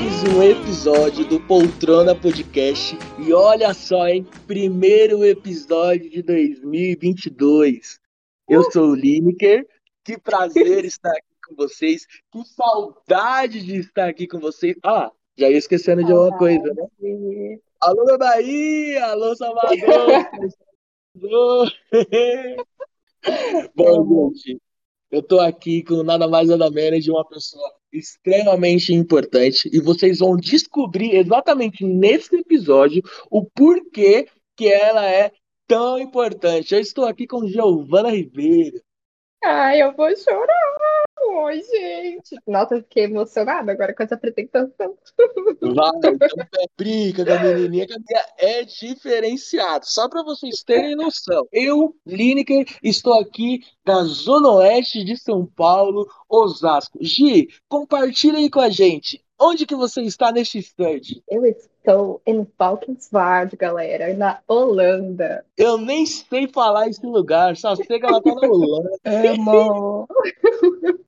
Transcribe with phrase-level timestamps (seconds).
[0.00, 2.96] mais um episódio do Poltrona Podcast.
[3.18, 4.26] E olha só, hein?
[4.46, 8.00] Primeiro episódio de 2022.
[8.48, 9.68] Eu sou o Lineker.
[10.02, 12.06] Que prazer estar aqui com vocês.
[12.32, 14.74] Que saudade de estar aqui com vocês.
[14.82, 17.58] Ah, já ia esquecendo de uma coisa, né?
[17.78, 19.04] Alô, Bahia!
[19.04, 19.76] Alô, Salvador!
[23.74, 24.62] Bom, gente,
[25.10, 30.18] eu tô aqui com nada mais nada menos de uma pessoa extremamente importante e vocês
[30.18, 35.32] vão descobrir exatamente nesse episódio o porquê que ela é
[35.66, 36.74] tão importante.
[36.74, 38.80] Eu estou aqui com Giovana Ribeiro.
[39.42, 41.09] Ai, eu vou chorar.
[41.22, 42.36] Oi, gente.
[42.46, 44.96] Nossa, eu fiquei emocionada agora com essa apresentação.
[45.60, 46.16] Vai, então
[46.76, 49.84] brinca da menininha, que a minha é diferenciado.
[49.86, 51.46] Só para vocês terem noção.
[51.52, 56.98] Eu, Lineker, estou aqui da Zona Oeste de São Paulo, Osasco.
[57.00, 59.22] Gi, compartilha aí com a gente.
[59.38, 61.22] Onde que você está neste instante?
[61.28, 61.69] Eu estou
[62.26, 65.44] em Valkenswaard, galera, na Holanda.
[65.56, 68.90] Eu nem sei falar esse lugar, só sei que ela tá na Holanda.
[69.04, 70.06] Amo!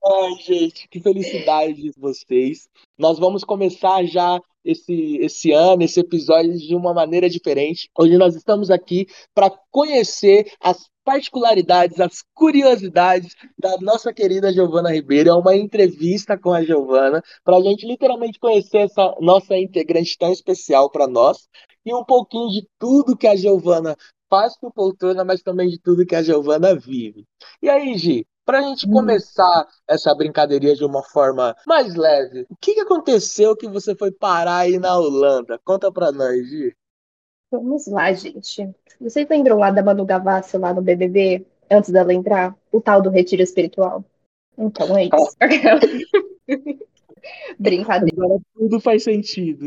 [0.05, 2.69] Ai, gente, que felicidade de vocês.
[2.99, 7.91] Nós vamos começar já esse, esse ano, esse episódio de uma maneira diferente.
[7.99, 15.31] Hoje nós estamos aqui para conhecer as particularidades, as curiosidades da nossa querida Giovana Ribeiro.
[15.31, 20.33] É uma entrevista com a Giovana para a gente literalmente conhecer essa nossa integrante tão
[20.33, 21.49] especial para nós
[21.85, 23.97] e um pouquinho de tudo que a Giovana
[24.31, 27.27] faz com Poltrona, mas também de tudo que a Giovana vive.
[27.61, 28.93] E aí, Gi, para a gente hum.
[28.93, 34.11] começar essa brincadeirinha de uma forma mais leve, o que, que aconteceu que você foi
[34.11, 35.61] parar aí na Holanda?
[35.65, 36.75] Conta para nós, Gi.
[37.51, 38.69] Vamos lá, gente.
[39.01, 42.57] Vocês lembram lá da Manu Gavassi lá no BBB, antes dela entrar?
[42.73, 44.05] O tal do retiro espiritual?
[44.57, 45.37] Então é isso.
[47.59, 48.25] Brincadeira.
[48.25, 49.67] Agora tudo faz sentido.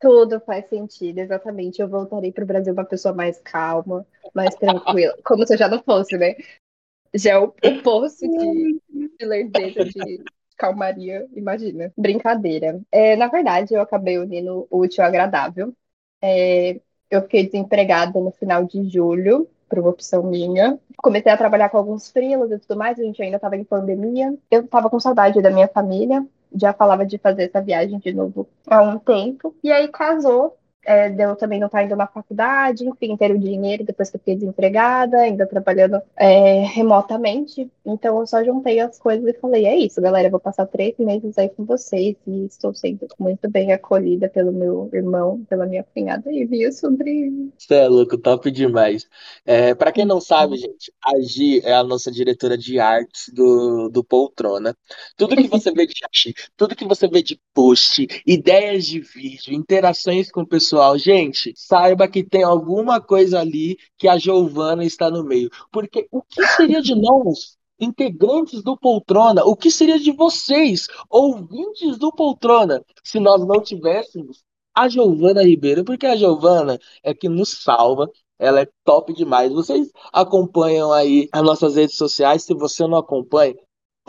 [0.00, 1.80] Tudo faz sentido, exatamente.
[1.80, 5.14] Eu voltarei para o Brasil uma pessoa mais calma, mais tranquila.
[5.24, 6.36] Como se eu já não fosse, né?
[7.14, 8.80] Já é o oposto de,
[9.18, 10.22] de lerdeza, de
[10.56, 11.92] calmaria, imagina.
[11.96, 12.80] Brincadeira.
[12.92, 15.74] É, na verdade, eu acabei unindo o útil ao agradável.
[16.22, 20.78] É, eu fiquei desempregada no final de julho, por uma opção minha.
[20.96, 24.36] Comecei a trabalhar com alguns freelas e tudo mais, a gente ainda estava em pandemia.
[24.50, 28.48] Eu estava com saudade da minha família, já falava de fazer essa viagem de novo
[28.66, 29.54] há um tempo.
[29.62, 33.84] E aí casou é, deu também não estar indo na faculdade, enfim, ter o dinheiro
[33.84, 37.70] depois que eu fiquei desempregada, ainda trabalhando é, remotamente.
[37.84, 40.96] Então eu só juntei as coisas e falei: é isso, galera, eu vou passar três
[40.98, 45.84] meses aí com vocês e estou sendo muito bem acolhida pelo meu irmão, pela minha
[45.84, 47.50] cunhada e viu sobre.
[47.58, 49.06] Você é louco, top demais.
[49.44, 53.88] É, para quem não sabe, gente, a Gi é a nossa diretora de artes do,
[53.88, 54.74] do Poltrona.
[55.16, 59.52] Tudo que você vê de arte, tudo que você vê de post, ideias de vídeo,
[59.52, 65.10] interações com pessoas pessoal, gente, saiba que tem alguma coisa ali que a Giovana está
[65.10, 65.50] no meio.
[65.72, 71.98] Porque o que seria de nós, integrantes do Poltrona, o que seria de vocês, ouvintes
[71.98, 75.84] do Poltrona, se nós não tivéssemos a Giovana Ribeiro?
[75.84, 79.52] Porque a Giovana é que nos salva, ela é top demais.
[79.52, 82.44] Vocês acompanham aí as nossas redes sociais.
[82.44, 83.56] Se você não acompanha,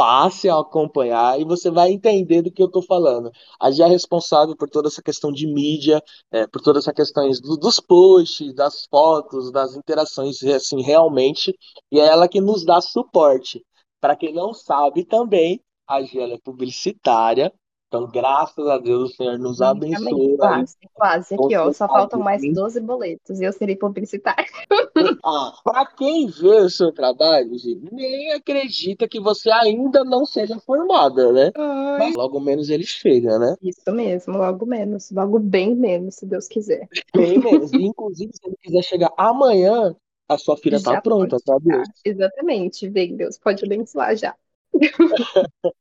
[0.01, 3.31] passe a acompanhar e você vai entender do que eu estou falando.
[3.59, 6.01] A Gia é responsável por toda essa questão de mídia,
[6.31, 11.55] é, por todas essas questões do, dos posts, das fotos, das interações, assim, realmente,
[11.91, 13.63] e é ela que nos dá suporte.
[13.99, 17.53] Para quem não sabe também, a Gia é publicitária,
[17.91, 20.37] então, graças a Deus, o Senhor nos abençoe.
[20.37, 21.35] Quase, quase.
[21.35, 24.45] Aqui, ó, só faltam mais 12 boletos e eu serei publicitário.
[25.23, 30.59] Ah, para quem vê o seu trabalho, gente, nem acredita que você ainda não seja
[30.59, 31.51] formada, né?
[31.55, 31.97] Ai.
[31.99, 33.55] Mas logo menos ele chega, né?
[33.61, 35.11] Isso mesmo, logo menos.
[35.11, 36.87] Logo bem menos, se Deus quiser.
[37.15, 37.73] Bem menos.
[37.73, 39.95] inclusive, se ele quiser chegar amanhã,
[40.29, 41.69] a sua filha já tá pronta, sabe?
[42.05, 42.87] Exatamente.
[42.89, 44.35] Vem, Deus, pode abençoar já.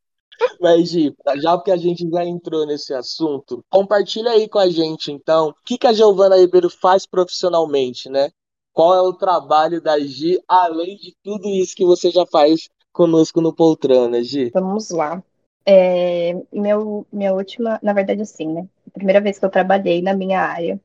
[0.61, 5.11] Mas, Gi, já que a gente já entrou nesse assunto, compartilha aí com a gente,
[5.11, 8.31] então, o que, que a Giovana Ribeiro faz profissionalmente, né?
[8.73, 13.41] Qual é o trabalho da Gi, além de tudo isso que você já faz conosco
[13.41, 14.51] no Poltrona, Gi?
[14.55, 15.23] Vamos lá.
[15.67, 18.67] É, meu, minha última, na verdade, assim, né?
[18.89, 20.81] A primeira vez que eu trabalhei na minha área,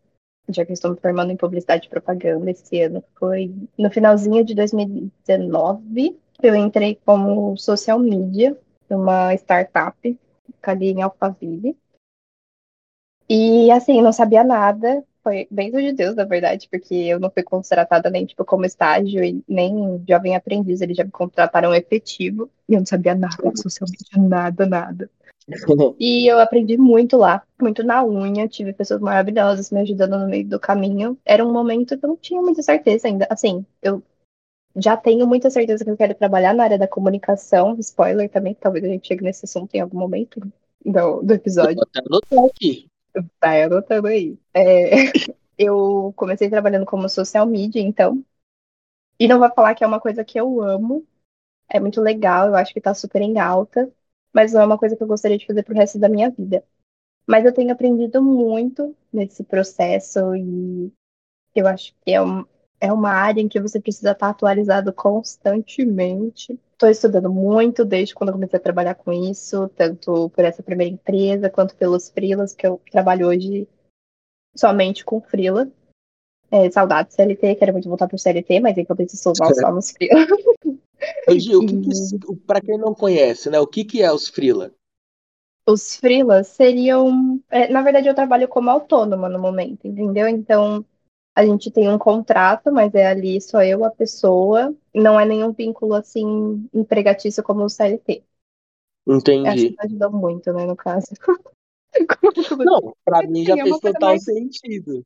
[0.50, 4.54] já que estou me formando em publicidade e propaganda esse ano, foi no finalzinho de
[4.54, 6.20] 2019.
[6.42, 8.56] Eu entrei como social media
[8.90, 10.20] numa startup
[10.64, 11.78] ali em Alphaville.
[13.30, 17.42] E assim, não sabia nada, foi bem de Deus, na verdade, porque eu não fui
[17.42, 22.76] contratada nem tipo como estágio e nem jovem aprendiz, eles já me contrataram efetivo e
[22.76, 25.10] eu não sabia nada, socialmente nada, nada.
[26.00, 28.48] E eu aprendi muito lá, muito na unha.
[28.48, 31.18] Tive pessoas maravilhosas me ajudando no meio do caminho.
[31.24, 33.28] Era um momento que eu não tinha muita certeza ainda.
[33.30, 34.02] Assim, eu
[34.76, 37.76] já tenho muita certeza que eu quero trabalhar na área da comunicação.
[37.80, 40.40] Spoiler também, talvez a gente chegue nesse assunto em algum momento
[40.84, 41.82] do, do episódio.
[41.82, 42.88] Até anotar aqui.
[43.40, 44.38] Vai anotando aí.
[44.54, 44.90] É,
[45.58, 48.24] eu comecei trabalhando como social media, então.
[49.18, 51.06] E não vou falar que é uma coisa que eu amo.
[51.70, 53.90] É muito legal, eu acho que tá super em alta.
[54.34, 56.64] Mas não é uma coisa que eu gostaria de fazer pro resto da minha vida.
[57.26, 60.92] Mas eu tenho aprendido muito nesse processo e
[61.56, 62.46] eu acho que é, um,
[62.80, 66.60] é uma área em que você precisa estar atualizado constantemente.
[66.74, 70.94] Estou estudando muito desde quando eu comecei a trabalhar com isso, tanto por essa primeira
[70.94, 73.68] empresa quanto pelos freelas, que eu trabalho hoje
[74.56, 75.72] somente com freela.
[76.52, 80.28] É, saudade CLT, quero muito voltar pro CLT, mas enquanto isso sou só nos freela.
[81.38, 84.72] Gil, o que que, para quem não conhece, né, o que, que é os freela?
[85.68, 87.42] Os freelas seriam.
[87.50, 90.28] é, na verdade, eu trabalho como autônoma no momento, entendeu?
[90.28, 90.86] Então,
[91.36, 94.74] a gente tem um contrato, mas é ali só eu, a pessoa.
[94.94, 98.24] Não é nenhum vínculo assim empregatício como o CLT.
[99.08, 99.70] Acho Entendi.
[99.72, 101.08] que ajudou muito, né, no caso.
[102.66, 105.04] Não, pra mim já é fez total mais- sentido.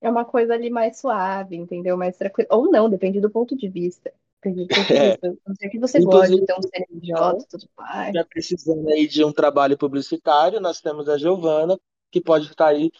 [0.00, 1.96] É uma coisa ali mais suave, entendeu?
[1.96, 2.48] Mais tranquila.
[2.52, 4.12] Ou não, depende do ponto de vista.
[4.42, 5.10] Depende do ponto de É.
[5.12, 5.36] vista.
[5.46, 8.14] Não sei que você gosta Inclusive, de ter um CNPJ e tudo mais.
[8.14, 11.78] já precisando aí de um trabalho publicitário, nós temos a Giovana,
[12.10, 12.90] que pode estar aí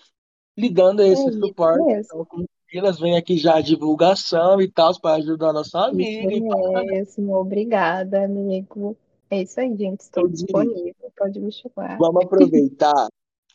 [0.57, 1.93] ligando É esse isso suporte.
[1.93, 5.89] Então, com elas vem aqui já a divulgação e tal, para ajudar a nossa Isso
[5.89, 6.33] amiga.
[6.33, 7.35] E pá, mesmo.
[7.35, 8.97] Obrigada, amigo.
[9.31, 10.01] É isso aí, gente.
[10.01, 10.95] Estou Ô, Gi, disponível.
[11.17, 11.97] Pode me chamar.
[11.99, 13.09] Vamos aproveitar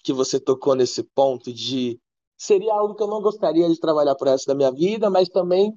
[0.04, 2.00] que você tocou nesse ponto de
[2.38, 5.74] seria algo que eu não gostaria de trabalhar pro resto da minha vida, mas também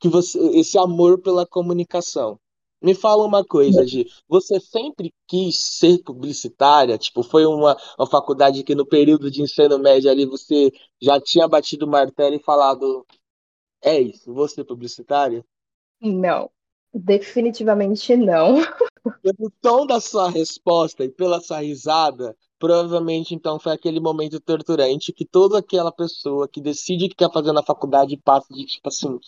[0.00, 2.38] que você esse amor pela comunicação.
[2.80, 6.96] Me fala uma coisa, Gi, você sempre quis ser publicitária?
[6.96, 10.70] Tipo, foi uma, uma faculdade que no período de ensino médio ali você
[11.02, 13.04] já tinha batido o martelo e falado,
[13.82, 15.44] é isso, vou ser publicitária?
[16.00, 16.50] Não.
[16.94, 18.56] Definitivamente não.
[19.22, 25.12] Pelo tom da sua resposta e pela sua risada, provavelmente então foi aquele momento torturante
[25.12, 29.18] que toda aquela pessoa que decide que quer fazer na faculdade passa de tipo assim: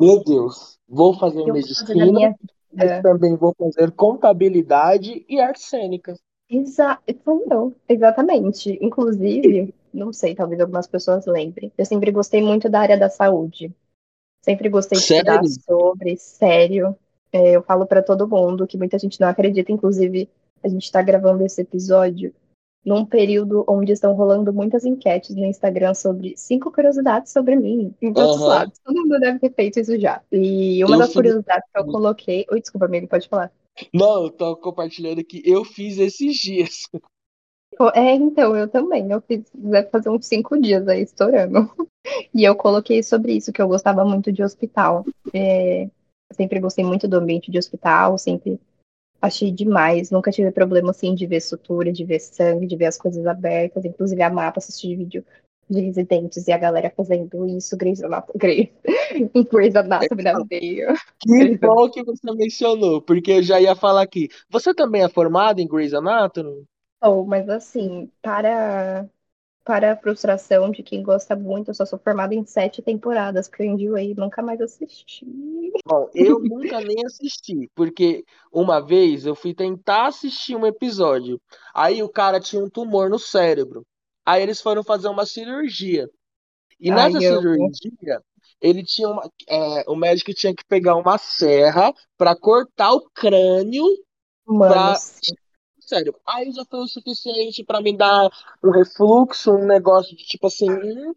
[0.00, 2.34] Meu Deus, vou fazer Eu medicina,
[2.72, 6.18] mas também vou fazer contabilidade e artes cênicas.
[6.48, 8.78] Exa eu, exatamente.
[8.80, 11.70] Inclusive, não sei, talvez algumas pessoas lembrem.
[11.76, 13.72] Eu sempre gostei muito da área da saúde.
[14.42, 16.96] Sempre gostei de estudar sobre, sério.
[17.30, 19.70] É, eu falo pra todo mundo que muita gente não acredita.
[19.70, 20.28] Inclusive,
[20.62, 22.34] a gente está gravando esse episódio
[22.84, 28.12] num período onde estão rolando muitas enquetes no Instagram sobre cinco curiosidades sobre mim, em
[28.12, 28.48] todos os Aham.
[28.48, 28.78] lados.
[28.84, 30.22] Todo mundo deve ter feito isso já.
[30.32, 31.16] E uma Eu das fiz.
[31.16, 32.46] curiosidades que eu coloquei.
[32.50, 33.52] Oi, desculpa, amigo, pode falar.
[33.94, 36.82] Não, eu tô compartilhando que eu fiz esses dias.
[37.94, 39.10] É, então, eu também.
[39.10, 41.70] Eu fiz, deve fazer uns cinco dias aí estourando.
[42.34, 45.04] E eu coloquei sobre isso, que eu gostava muito de hospital.
[45.34, 45.88] É,
[46.32, 48.58] sempre gostei muito do ambiente de hospital, sempre
[49.20, 50.10] achei demais.
[50.10, 53.84] Nunca tive problema, assim, de ver sutura, de ver sangue, de ver as coisas abertas.
[53.84, 55.24] Inclusive, amava assistir vídeo
[55.68, 57.76] de residentes e a galera fazendo isso.
[57.76, 58.72] Grey's Anatomy,
[59.50, 60.94] Grey's, Anatomy na veia.
[61.20, 64.28] Que bom que você mencionou, porque eu já ia falar aqui.
[64.50, 66.64] Você também é formado em Grey's Anatomy?
[67.02, 69.08] Oh, mas assim, para,
[69.64, 73.62] para a frustração de quem gosta muito, eu só sou formada em sete temporadas, porque
[73.62, 75.26] eu enjoei e nunca mais assisti.
[75.86, 81.40] Bom, eu nunca nem assisti, porque uma vez eu fui tentar assistir um episódio,
[81.74, 83.86] aí o cara tinha um tumor no cérebro.
[84.24, 86.08] Aí eles foram fazer uma cirurgia.
[86.78, 87.40] E Ai, nessa eu.
[87.40, 88.22] cirurgia,
[88.60, 93.84] ele tinha uma, é, o médico tinha que pegar uma serra para cortar o crânio
[94.50, 94.94] Mano.
[95.90, 98.30] Sério, aí já foi o suficiente pra me dar
[98.62, 101.12] um refluxo, um negócio de tipo assim, hum,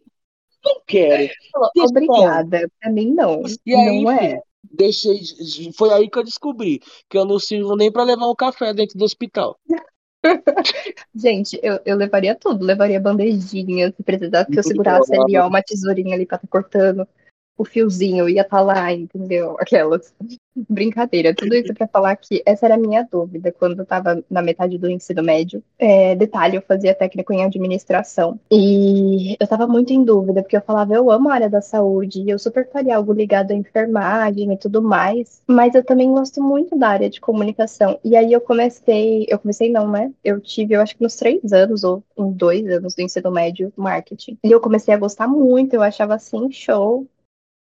[0.64, 1.28] não quero.
[1.28, 1.88] Questão.
[1.90, 2.68] Obrigada.
[2.80, 3.42] Pra mim, não.
[3.64, 4.40] E aí, Não é.
[4.64, 5.20] deixei.
[5.20, 8.74] de- Foi aí que eu descobri que eu não sirvo nem pra levar um café
[8.74, 9.56] dentro do hospital.
[11.14, 12.64] Gente, eu, eu levaria tudo.
[12.64, 17.06] Levaria bandejinha, se precisasse que eu segurasse ali, ó, uma tesourinha ali pra estar cortando
[17.56, 19.56] o fiozinho, ia estar lá, entendeu?
[19.58, 20.12] Aquelas.
[20.56, 24.40] Brincadeira, tudo isso pra falar que essa era a minha dúvida quando eu tava na
[24.40, 25.62] metade do ensino médio.
[25.76, 28.38] É, detalhe, eu fazia técnico em administração.
[28.50, 32.22] E eu tava muito em dúvida, porque eu falava, eu amo a área da saúde,
[32.22, 35.42] e eu super faria algo ligado à enfermagem e tudo mais.
[35.46, 37.98] Mas eu também gosto muito da área de comunicação.
[38.04, 40.12] E aí eu comecei, eu comecei não, né?
[40.22, 43.72] Eu tive, eu acho que nos três anos, ou em dois anos do ensino médio,
[43.76, 44.38] marketing.
[44.44, 47.06] E eu comecei a gostar muito, eu achava assim, show.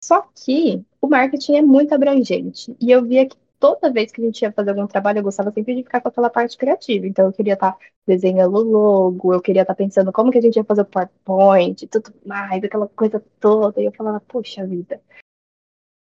[0.03, 2.75] Só que o marketing é muito abrangente.
[2.79, 5.51] E eu via que toda vez que a gente ia fazer algum trabalho, eu gostava
[5.51, 7.05] sempre de ficar com aquela parte criativa.
[7.05, 10.39] Então, eu queria estar tá desenhando o logo, eu queria estar tá pensando como que
[10.39, 13.79] a gente ia fazer o PowerPoint, tudo mais, aquela coisa toda.
[13.79, 15.01] E eu falava, poxa vida,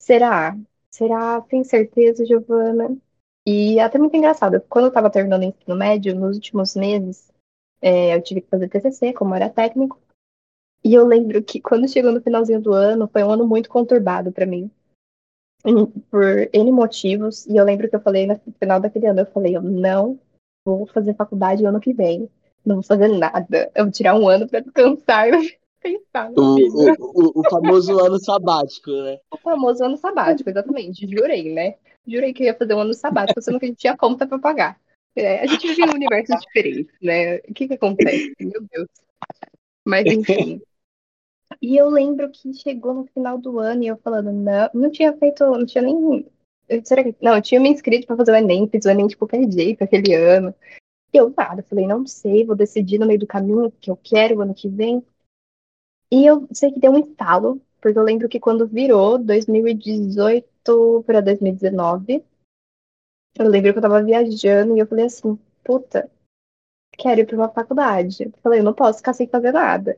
[0.02, 0.58] será?
[0.92, 1.42] Será?
[1.42, 2.98] Tem certeza, Giovana?
[3.46, 7.32] E é até muito engraçado, quando eu estava terminando o ensino médio, nos últimos meses,
[7.82, 10.00] é, eu tive que fazer TCC, como era técnico,
[10.84, 14.32] e eu lembro que quando chegou no finalzinho do ano, foi um ano muito conturbado
[14.32, 14.72] para mim.
[16.10, 17.46] Por N motivos.
[17.48, 20.18] E eu lembro que eu falei no final daquele ano, eu falei, eu não
[20.66, 22.30] vou fazer faculdade ano que vem.
[22.66, 23.70] Não vou fazer nada.
[23.76, 28.20] Eu vou tirar um ano para descansar e pensar o, o, o, o, famoso ano
[28.20, 29.18] sabático, né?
[29.32, 31.08] O famoso ano sabático, exatamente.
[31.08, 31.76] Jurei, né?
[32.08, 34.40] Jurei que eu ia fazer um ano sabático, sendo que a gente tinha conta para
[34.40, 34.80] pagar.
[35.16, 37.38] É, a gente vive em universos diferentes, né?
[37.38, 38.34] O que que acontece?
[38.40, 38.88] Meu Deus.
[39.86, 40.62] Mas enfim.
[41.62, 45.16] E eu lembro que chegou no final do ano e eu falando, não, não tinha
[45.18, 46.26] feito, não tinha nem.
[46.84, 47.16] Será que.
[47.22, 49.84] Não, eu tinha me inscrito pra fazer o Enem, fiz o Enem de qualquer jeito
[49.84, 50.54] aquele ano.
[51.14, 53.98] E eu nada, falei, não sei, vou decidir no meio do caminho o que eu
[53.98, 55.04] quero o ano que vem.
[56.12, 61.22] E eu sei que deu um estalo, porque eu lembro que quando virou 2018 para
[61.22, 62.24] 2019,
[63.38, 66.10] eu lembro que eu tava viajando e eu falei assim, puta,
[66.98, 68.24] quero ir pra uma faculdade.
[68.24, 69.98] Eu falei, eu não posso ficar sem fazer nada.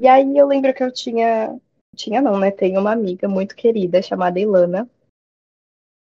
[0.00, 1.60] E aí eu lembro que eu tinha.
[1.94, 2.50] Tinha não, né?
[2.50, 4.88] Tenho uma amiga muito querida chamada Ilana.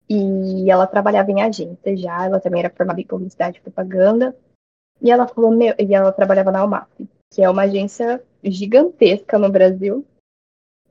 [0.08, 4.36] E ela trabalhava em agência já, ela também era formada em publicidade e propaganda.
[5.02, 9.50] E ela falou, meu, e ela trabalhava na UMAP, que é uma agência gigantesca no
[9.50, 10.06] Brasil.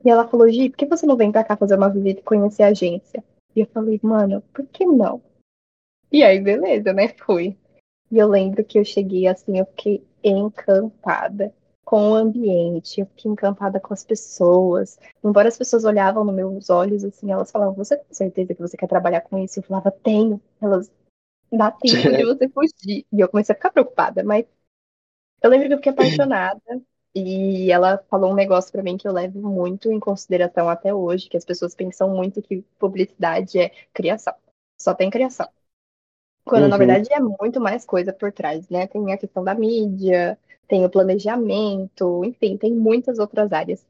[0.04, 2.24] E ela falou, Gi, por que você não vem pra cá fazer uma visita e
[2.24, 3.24] conhecer a agência?
[3.56, 5.22] E eu falei, mano, por que não?
[6.12, 7.08] E aí, beleza, né?
[7.08, 7.56] Fui.
[8.10, 11.54] E eu lembro que eu cheguei assim, eu fiquei encantada
[11.90, 14.96] com o ambiente, eu fiquei encantada com as pessoas.
[15.24, 18.76] Embora as pessoas olhavam nos meus olhos, assim, elas falavam, você tem certeza que você
[18.76, 19.58] quer trabalhar com isso?
[19.58, 20.40] Eu falava, tenho.
[20.62, 20.88] Elas,
[21.50, 23.04] dá tempo de você fugir.
[23.12, 24.46] E eu comecei a ficar preocupada, mas
[25.42, 26.62] eu lembro que eu fiquei apaixonada.
[27.12, 31.28] E ela falou um negócio para mim que eu levo muito em consideração até hoje,
[31.28, 34.34] que as pessoas pensam muito que publicidade é criação.
[34.78, 35.48] Só tem criação.
[36.44, 36.68] Quando, uhum.
[36.68, 38.86] na verdade, é muito mais coisa por trás, né?
[38.86, 43.84] Tem a questão da mídia, tem o planejamento, enfim, tem muitas outras áreas.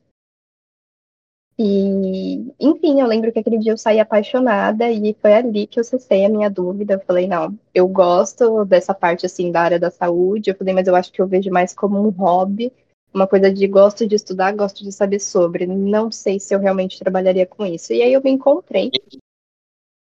[1.62, 5.84] E, enfim, eu lembro que aquele dia eu saí apaixonada e foi ali que eu
[5.84, 6.94] cessei a minha dúvida.
[6.94, 10.48] Eu falei, não, eu gosto dessa parte, assim, da área da saúde.
[10.48, 12.72] Eu falei, mas eu acho que eu vejo mais como um hobby,
[13.12, 15.66] uma coisa de gosto de estudar, gosto de saber sobre.
[15.66, 17.92] Não sei se eu realmente trabalharia com isso.
[17.92, 18.90] E aí eu me encontrei.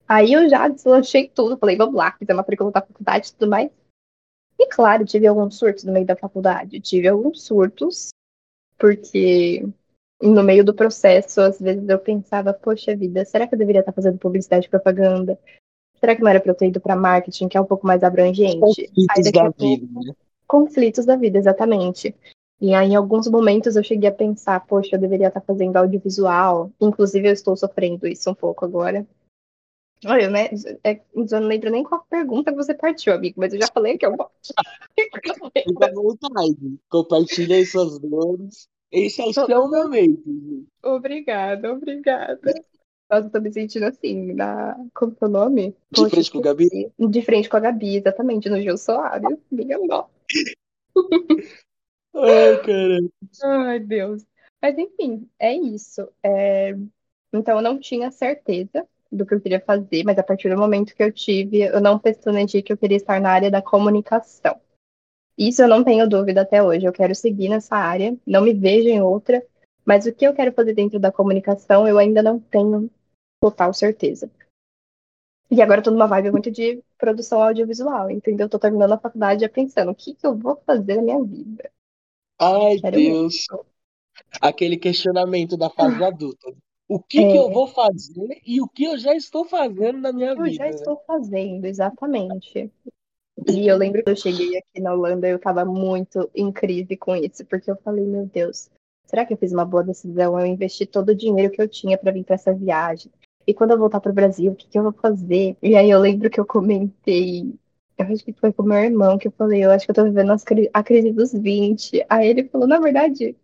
[0.07, 3.49] Aí eu já deslanchei tudo, falei, vamos lá, fiz a matrícula da faculdade e tudo
[3.49, 3.69] mais.
[4.59, 6.79] E claro, tive alguns surtos no meio da faculdade.
[6.79, 8.09] Tive alguns surtos,
[8.77, 9.65] porque
[10.21, 13.91] no meio do processo, às vezes eu pensava, poxa vida, será que eu deveria estar
[13.91, 15.39] fazendo publicidade e propaganda?
[15.99, 18.03] Será que não era para eu ter ido para marketing, que é um pouco mais
[18.03, 18.59] abrangente?
[18.59, 20.13] Conflitos da pouco, vida, né?
[20.47, 22.15] Conflitos da vida, exatamente.
[22.59, 26.71] E aí, em alguns momentos, eu cheguei a pensar, poxa, eu deveria estar fazendo audiovisual.
[26.79, 29.05] Inclusive, eu estou sofrendo isso um pouco agora.
[30.05, 30.49] Olha, né?
[30.83, 33.97] É, eu não lembro nem qual pergunta que você partiu, amigo, mas eu já falei
[33.97, 34.31] que eu vou.
[34.97, 36.79] Fica à vontade.
[36.89, 38.67] Compartilha aí suas dores.
[38.91, 40.67] Esse é o seu momento.
[40.83, 42.53] Obrigada, obrigada.
[43.09, 44.75] Nossa, eu tô me sentindo assim, na.
[44.93, 45.75] Como é o nome?
[45.91, 46.91] De Poxa, frente com a Gabi?
[46.97, 49.37] De frente com a Gabi, exatamente, no Gil Soares.
[49.51, 50.07] Minha nó.
[52.15, 53.09] Ai, caramba.
[53.43, 54.25] Ai, Deus.
[54.61, 56.07] Mas enfim, é isso.
[56.23, 56.75] É...
[57.33, 60.95] Então eu não tinha certeza do que eu queria fazer, mas a partir do momento
[60.95, 64.59] que eu tive, eu não personagei que eu queria estar na área da comunicação.
[65.37, 66.85] Isso eu não tenho dúvida até hoje.
[66.85, 69.45] Eu quero seguir nessa área, não me vejo em outra,
[69.85, 72.89] mas o que eu quero fazer dentro da comunicação eu ainda não tenho
[73.41, 74.31] total certeza.
[75.49, 78.45] E agora eu tô numa vibe muito de produção audiovisual, entendeu?
[78.45, 81.21] Eu tô terminando a faculdade já pensando o que, que eu vou fazer na minha
[81.21, 81.69] vida.
[82.39, 83.45] Ai, quero Deus.
[83.51, 83.65] Muito.
[84.39, 86.53] Aquele questionamento da fase adulta
[86.91, 87.31] o que, é.
[87.31, 90.49] que eu vou fazer e o que eu já estou fazendo na minha eu vida.
[90.49, 90.69] Eu já né?
[90.71, 92.69] estou fazendo, exatamente.
[93.47, 97.15] E eu lembro que eu cheguei aqui na Holanda, eu estava muito em crise com
[97.15, 98.69] isso, porque eu falei, meu Deus,
[99.05, 100.37] será que eu fiz uma boa decisão?
[100.37, 103.09] Eu investi todo o dinheiro que eu tinha para vir para essa viagem.
[103.47, 105.55] E quando eu voltar para o Brasil, o que, que eu vou fazer?
[105.61, 107.57] E aí eu lembro que eu comentei
[107.97, 110.03] eu acho que foi com meu irmão que eu falei, eu acho que eu tô
[110.03, 110.33] vivendo
[110.73, 112.03] a crise dos 20.
[112.09, 113.35] Aí ele falou, na verdade,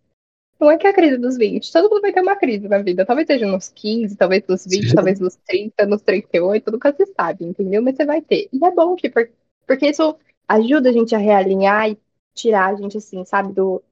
[0.59, 1.71] não é que é a crise dos 20.
[1.71, 3.05] Todo mundo vai ter uma crise na vida.
[3.05, 7.45] Talvez seja nos 15, talvez nos 20, talvez nos 30, nos 38, nunca se sabe,
[7.45, 7.81] entendeu?
[7.81, 8.49] Mas você vai ter.
[8.51, 10.15] E é bom que, porque isso
[10.47, 11.97] ajuda a gente a realinhar e
[12.33, 13.83] tirar a gente, assim, sabe, do,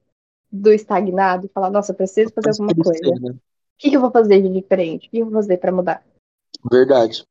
[0.50, 3.20] do estagnado e falar, nossa, eu preciso fazer alguma coisa.
[3.20, 3.30] Né?
[3.30, 3.38] O
[3.78, 5.06] que, que eu vou fazer de diferente?
[5.06, 6.04] O que eu vou fazer para mudar?
[6.70, 7.24] Verdade.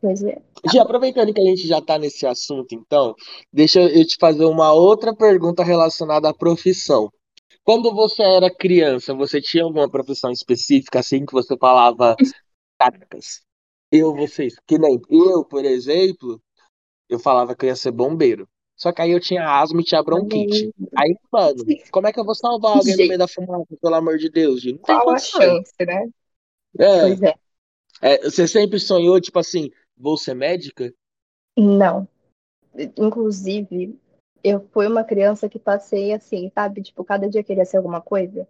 [0.00, 0.42] Pois é.
[0.70, 3.14] Gi, aproveitando que a gente já tá nesse assunto, então,
[3.52, 7.10] deixa eu te fazer uma outra pergunta relacionada à profissão.
[7.64, 12.16] Quando você era criança, você tinha alguma profissão específica, assim, que você falava,
[12.78, 13.42] caracas,
[13.90, 16.40] eu, vocês, que nem eu, por exemplo,
[17.08, 18.48] eu falava que eu ia ser bombeiro.
[18.76, 20.70] Só que aí eu tinha asma e tinha bronquite.
[20.96, 24.18] Aí, mano, como é que eu vou salvar alguém no meio da fumaça, pelo amor
[24.18, 24.64] de Deus?
[24.64, 26.08] Não tem Qual a chance, né?
[26.78, 27.34] É, Pois é.
[28.02, 30.92] é, você sempre sonhou, tipo assim, vou ser médica?
[31.56, 32.06] Não.
[32.98, 33.98] Inclusive,
[34.46, 36.80] eu fui uma criança que passei assim, sabe?
[36.82, 38.46] Tipo, cada dia queria ser alguma coisa.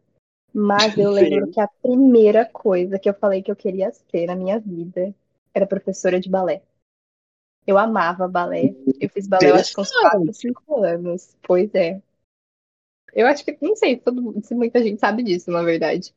[0.52, 1.52] Mas eu lembro Sim.
[1.52, 5.14] que a primeira coisa que eu falei que eu queria ser na minha vida
[5.54, 6.62] era professora de balé.
[7.66, 8.74] Eu amava balé.
[9.00, 10.38] Eu fiz balé, eu acho que uns 4, Interessante.
[10.38, 11.36] 5 anos.
[11.42, 12.00] Pois é.
[13.12, 16.14] Eu acho que, não sei se, todo, se muita gente sabe disso, na verdade.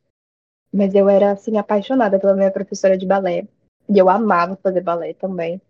[0.72, 3.48] Mas eu era, assim, apaixonada pela minha professora de balé.
[3.88, 5.60] E eu amava fazer balé também.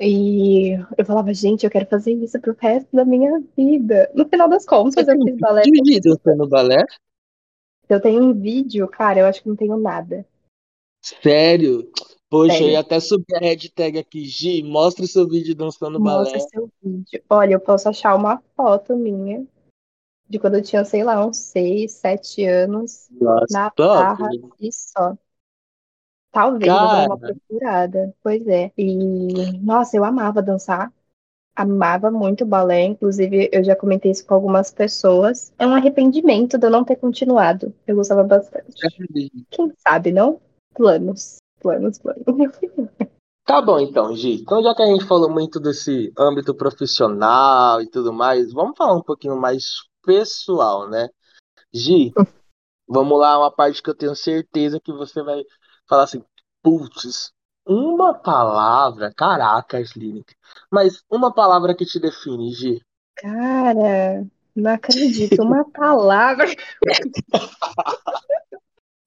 [0.00, 4.10] E eu falava, gente, eu quero fazer isso pro resto da minha vida.
[4.14, 5.62] No final das contas, eu fiz balé.
[5.62, 6.84] que vídeo você no balé?
[7.88, 10.24] Eu tenho um vídeo, cara, eu acho que não tenho nada.
[11.02, 11.90] Sério?
[12.30, 12.72] Poxa, eu Sério.
[12.72, 16.48] ia até subir a hashtag aqui, Gi, mostra o seu vídeo dançando Mostra balé.
[16.50, 17.22] seu vídeo.
[17.28, 19.46] Olha, eu posso achar uma foto minha
[20.28, 24.18] de quando eu tinha, sei lá, uns 6, 7 anos, Nossa, na top.
[24.20, 24.28] barra
[24.60, 25.16] e só.
[26.38, 28.14] Talvez eu vou dar uma Cara, procurada.
[28.22, 28.70] Pois é.
[28.78, 30.92] E, nossa, eu amava dançar.
[31.56, 32.84] Amava muito balé.
[32.84, 35.52] Inclusive, eu já comentei isso com algumas pessoas.
[35.58, 37.74] É um arrependimento de eu não ter continuado.
[37.84, 38.72] Eu gostava bastante.
[39.50, 40.40] Quem sabe, não?
[40.74, 41.38] Planos.
[41.60, 42.22] Planos, planos.
[43.44, 44.34] tá bom então, Gi.
[44.40, 48.94] Então, já que a gente falou muito desse âmbito profissional e tudo mais, vamos falar
[48.94, 49.64] um pouquinho mais
[50.04, 51.08] pessoal, né?
[51.74, 52.12] Gi,
[52.86, 55.42] vamos lá, uma parte que eu tenho certeza que você vai
[55.88, 56.22] falar assim,
[56.62, 57.32] putz,
[57.66, 60.36] uma palavra, caracas, Lineker,
[60.70, 62.80] mas uma palavra que te define, Gi.
[63.16, 65.42] Cara, não acredito.
[65.42, 66.46] Uma palavra.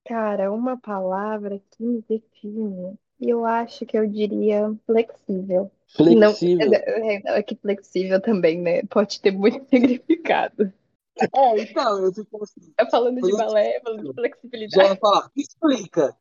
[0.06, 2.98] Cara, uma palavra que me define.
[3.20, 5.72] Eu acho que eu diria flexível.
[6.00, 6.74] Não, Flexível.
[6.74, 8.84] é, é que flexível também, né?
[8.84, 10.74] Pode ter muito significado.
[11.20, 12.74] É, então, eu fico assim.
[12.78, 15.00] É falando de balé, falando de Já ia flexibilidade.
[15.00, 16.16] falar, explica.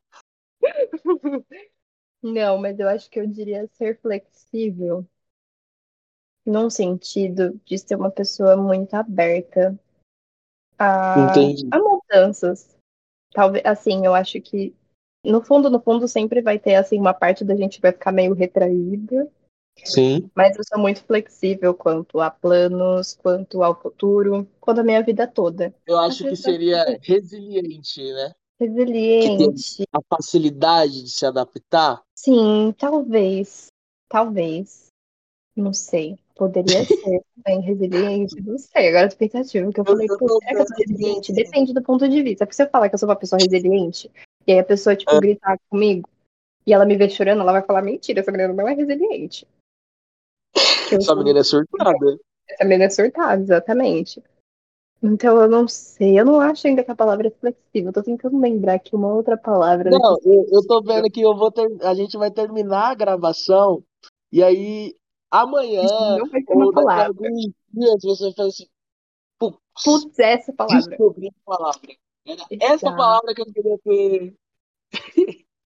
[2.23, 5.07] Não, mas eu acho que eu diria ser flexível
[6.45, 9.79] num sentido de ser uma pessoa muito aberta
[10.79, 11.69] a, Entendi.
[11.71, 12.77] a mudanças.
[13.33, 14.75] Talvez, assim, eu acho que
[15.25, 18.33] no fundo, no fundo, sempre vai ter assim uma parte da gente vai ficar meio
[18.33, 19.31] retraída,
[19.77, 20.31] Sim.
[20.35, 25.27] mas eu sou muito flexível quanto a planos, quanto ao futuro, quanto a minha vida
[25.27, 25.75] toda.
[25.87, 28.33] Eu acho que seria ser resiliente, né?
[28.61, 29.85] Resiliente.
[29.91, 32.03] a facilidade de se adaptar.
[32.15, 33.69] Sim, talvez,
[34.09, 34.89] talvez,
[35.57, 36.19] não sei.
[36.35, 38.89] Poderia ser bem resiliente, não sei.
[38.89, 41.33] Agora eu tô pensativa, que eu falei, eu pô, será que eu sou resiliente?
[41.33, 42.45] Depende do ponto de vista.
[42.45, 44.11] Porque se eu falar que eu sou uma pessoa resiliente,
[44.47, 45.21] e aí a pessoa, tipo, É.
[45.21, 46.09] gritar comigo,
[46.67, 49.47] e ela me ver chorando, ela vai falar, mentira, essa menina não é resiliente.
[50.93, 52.19] Essa menina é surtada.
[52.49, 54.23] Essa menina é surtada, exatamente.
[55.03, 57.89] Então eu não sei, eu não acho ainda que a palavra é flexível.
[57.89, 59.91] Eu tô tentando lembrar aqui uma outra palavra.
[59.91, 63.83] Não, eu, eu tô vendo que eu vou ter, a gente vai terminar a gravação
[64.31, 64.95] e aí
[65.31, 65.83] amanhã
[66.19, 67.09] Não vai ter uma ou daqui a palavra.
[67.09, 68.67] alguns dias você fala assim,
[69.39, 70.91] putz, essa palavra.
[70.91, 71.81] descobri a palavra.
[72.27, 74.35] Era essa palavra que eu queria ter.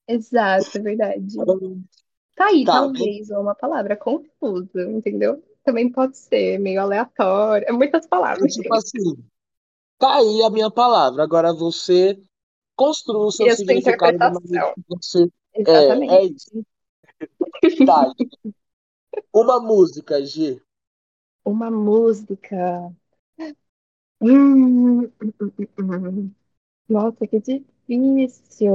[0.07, 1.37] Exato, é verdade.
[2.33, 5.43] Tá aí, Tá, talvez, uma palavra confusa, entendeu?
[5.63, 7.67] Também pode ser meio aleatório.
[7.67, 8.05] É muitas
[8.41, 8.47] É palavras.
[8.47, 9.15] tipo assim,
[9.99, 11.23] tá aí a minha palavra.
[11.23, 12.21] Agora você
[12.75, 14.73] construa o seu E significado da maneira interpretação.
[14.73, 15.27] que você.
[15.67, 16.23] É, Exatamente.
[16.23, 16.65] é isso.
[17.83, 18.13] Tá.
[19.33, 20.61] Uma música, Gi.
[21.45, 22.91] Uma música.
[24.19, 26.35] Hum, hum, hum, hum.
[26.89, 28.73] Nossa, que difícil.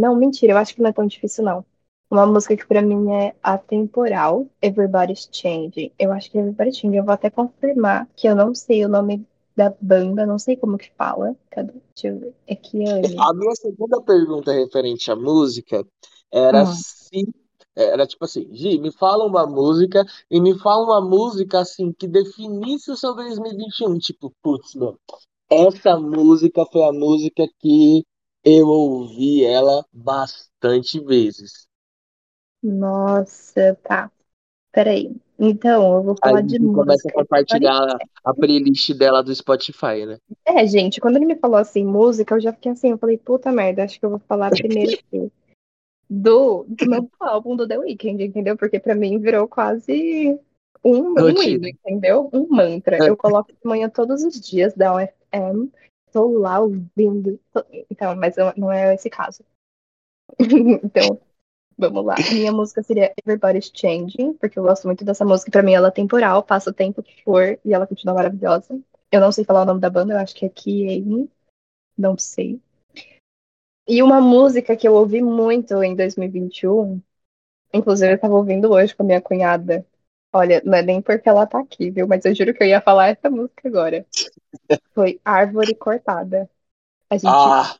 [0.00, 1.66] Não, mentira, eu acho que não é tão difícil, não.
[2.10, 5.92] Uma música que pra mim é atemporal, Everybody's Changing.
[5.98, 6.96] Eu acho que é Everybody's Changing.
[6.96, 10.78] Eu vou até confirmar que eu não sei o nome da banda, não sei como
[10.78, 11.36] que fala.
[11.50, 11.72] Cadê?
[11.94, 12.34] Deixa eu ver.
[12.46, 13.14] É Kiane.
[13.18, 15.84] A minha segunda pergunta referente à música
[16.32, 16.66] era Hum.
[16.66, 17.28] se.
[17.76, 22.08] Era tipo assim, Gi, me fala uma música e me fala uma música assim que
[22.08, 23.96] definisse o seu 2021.
[23.98, 24.98] Tipo, putz, meu,
[25.48, 28.04] essa música foi a música que
[28.44, 31.67] eu ouvi ela bastante vezes.
[32.62, 34.10] Nossa, tá.
[34.72, 35.14] Peraí.
[35.38, 37.12] Então, eu vou Aí falar a de gente começa a música.
[37.12, 40.18] compartilhar a playlist dela do Spotify, né?
[40.44, 43.52] É, gente, quando ele me falou assim, música, eu já fiquei assim, eu falei, puta
[43.52, 44.98] merda, acho que eu vou falar primeiro
[46.10, 48.56] do, do novo álbum do The Weeknd, entendeu?
[48.56, 50.38] Porque pra mim virou quase
[50.84, 52.28] um, um hino, entendeu?
[52.32, 52.98] Um mantra.
[53.06, 55.70] Eu coloco de manhã todos os dias da UFM,
[56.12, 57.38] tô lá ouvindo.
[57.52, 57.64] Tô...
[57.90, 59.44] Então, mas não é esse caso.
[60.40, 61.20] então,
[61.78, 62.16] vamos lá.
[62.32, 65.50] Minha música seria Everybody's Changing, porque eu gosto muito dessa música.
[65.50, 68.78] Pra mim, ela é temporal, passa o tempo que for e ela continua maravilhosa.
[69.10, 71.30] Eu não sei falar o nome da banda, eu acho que é Kiane.
[71.96, 72.60] Não sei.
[73.86, 77.00] E uma música que eu ouvi muito em 2021,
[77.72, 79.86] inclusive eu tava ouvindo hoje com a minha cunhada.
[80.30, 82.06] Olha, não é nem porque ela tá aqui, viu?
[82.06, 84.04] Mas eu juro que eu ia falar essa música agora.
[84.94, 86.50] Foi Árvore Cortada.
[87.08, 87.28] A gente.
[87.28, 87.78] Ah.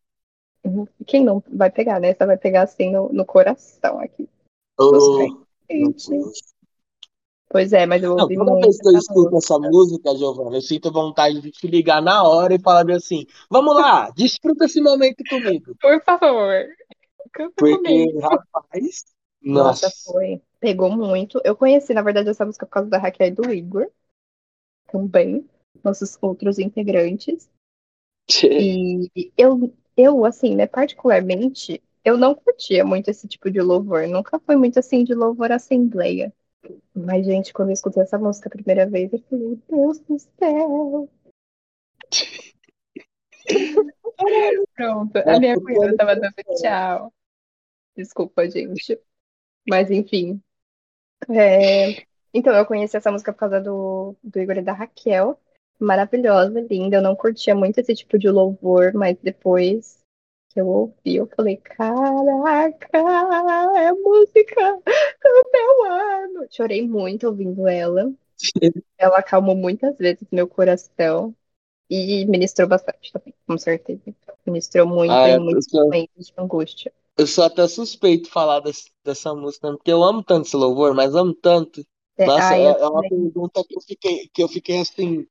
[1.07, 2.14] Quem não vai pegar, né?
[2.14, 4.29] Você vai pegar assim no, no coração aqui.
[4.79, 5.47] Oh,
[7.51, 10.61] Pois é, mas eu ouvi não, toda vez que eu escuto essa música, Giovana, eu
[10.61, 15.25] sinto vontade de te ligar na hora e falar assim: vamos lá, desfruta esse momento
[15.29, 15.75] comigo.
[15.81, 16.66] Por favor.
[17.33, 18.21] Canta Porque, comigo.
[18.21, 19.05] rapaz,
[19.40, 19.87] nossa.
[19.87, 20.12] nossa.
[20.12, 20.42] foi.
[20.61, 21.40] Pegou muito.
[21.42, 23.90] Eu conheci, na verdade, essa música por causa da Raquel e do Igor.
[24.90, 25.49] Também.
[25.83, 27.49] Nossos outros integrantes.
[28.42, 34.07] e eu, eu, assim, né, particularmente, eu não curtia muito esse tipo de louvor.
[34.07, 36.33] Nunca foi muito assim de louvor assembleia.
[36.95, 41.11] Mas, gente, quando eu escutei essa música a primeira vez, eu falei, Deus do céu!
[44.75, 47.13] Pronto, a minha cunhada tava dando tchau.
[47.97, 49.01] Desculpa, gente.
[49.69, 50.41] Mas, enfim.
[51.29, 52.07] É...
[52.33, 55.41] Então, eu conheci essa música por causa do, do Igor e da Raquel.
[55.79, 56.97] Maravilhosa, linda.
[56.97, 59.99] Eu não curtia muito esse tipo de louvor, mas depois
[60.51, 62.99] que eu ouvi, eu falei, caraca,
[63.77, 64.73] é música
[65.23, 66.47] do meu ano.
[66.51, 68.12] Chorei muito ouvindo ela.
[68.99, 71.35] ela acalmou muitas vezes meu coração
[71.91, 74.03] e ministrou bastante também, com certeza.
[74.47, 75.85] Ministrou muito ah, em muitos sou...
[75.85, 76.93] momentos de angústia.
[77.17, 81.14] Eu sou até suspeito falar desse, dessa música, porque eu amo tanto esse louvor, mas
[81.14, 81.85] amo tanto.
[82.17, 85.27] É, Nossa, ah, é, é uma pergunta que eu fiquei, que eu fiquei assim,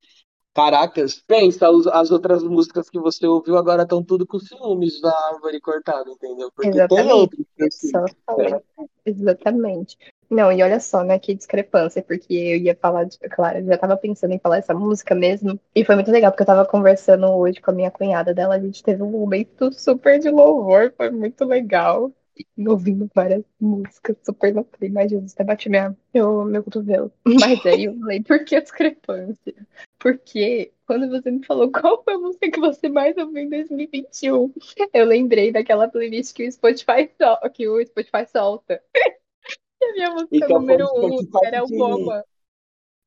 [0.57, 5.61] Caracas, pensa, as outras músicas que você ouviu agora estão tudo com ciúmes da árvore
[5.61, 6.51] cortada, entendeu?
[6.51, 7.07] Porque Exatamente.
[7.07, 7.45] tem outros.
[7.61, 7.91] Assim,
[8.39, 8.89] é.
[9.05, 9.95] Exatamente.
[10.27, 13.77] Não, e olha só, né, que discrepância, porque eu ia falar, de, claro, eu já
[13.77, 17.27] tava pensando em falar essa música mesmo, e foi muito legal, porque eu tava conversando
[17.27, 21.11] hoje com a minha cunhada dela, a gente teve um momento super de louvor, foi
[21.11, 22.11] muito legal,
[22.57, 27.11] ouvindo várias músicas super clima, mas Jesus, até bati minha, meu, meu cotovelo.
[27.25, 29.67] Mas aí eu falei, por que a discrepância?
[29.99, 34.53] Porque quando você me falou qual foi a música que você mais ouviu em 2021,
[34.93, 38.81] eu lembrei daquela playlist que o Spotify, sol que o Spotify solta.
[39.81, 42.25] e a minha música então, número um era o Boba.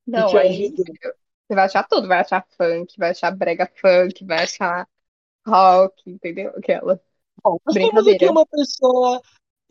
[0.05, 4.87] Não, aí você vai achar tudo, vai achar funk, vai achar brega funk, vai achar
[5.45, 6.49] rock, entendeu?
[6.55, 7.01] Aquela.
[7.43, 9.21] Bom, nós temos aqui uma pessoa,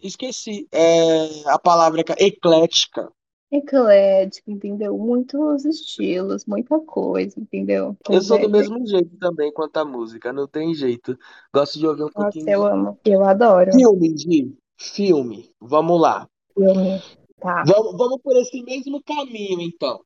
[0.02, 3.10] esqueci é, a palavra eclética.
[3.52, 4.96] Eclético, entendeu?
[4.96, 7.96] Muitos estilos, muita coisa, entendeu?
[8.08, 11.18] Eu sou do mesmo jeito também quanto a música, não tem jeito.
[11.52, 12.48] Gosto de ouvir um Nossa, pouquinho.
[12.48, 13.72] eu amo, eu adoro.
[13.72, 16.28] Filme, Gi, filme, vamos lá.
[16.54, 17.02] Filme,
[17.40, 17.64] tá.
[17.66, 20.00] Vamos, vamos por esse mesmo caminho, então.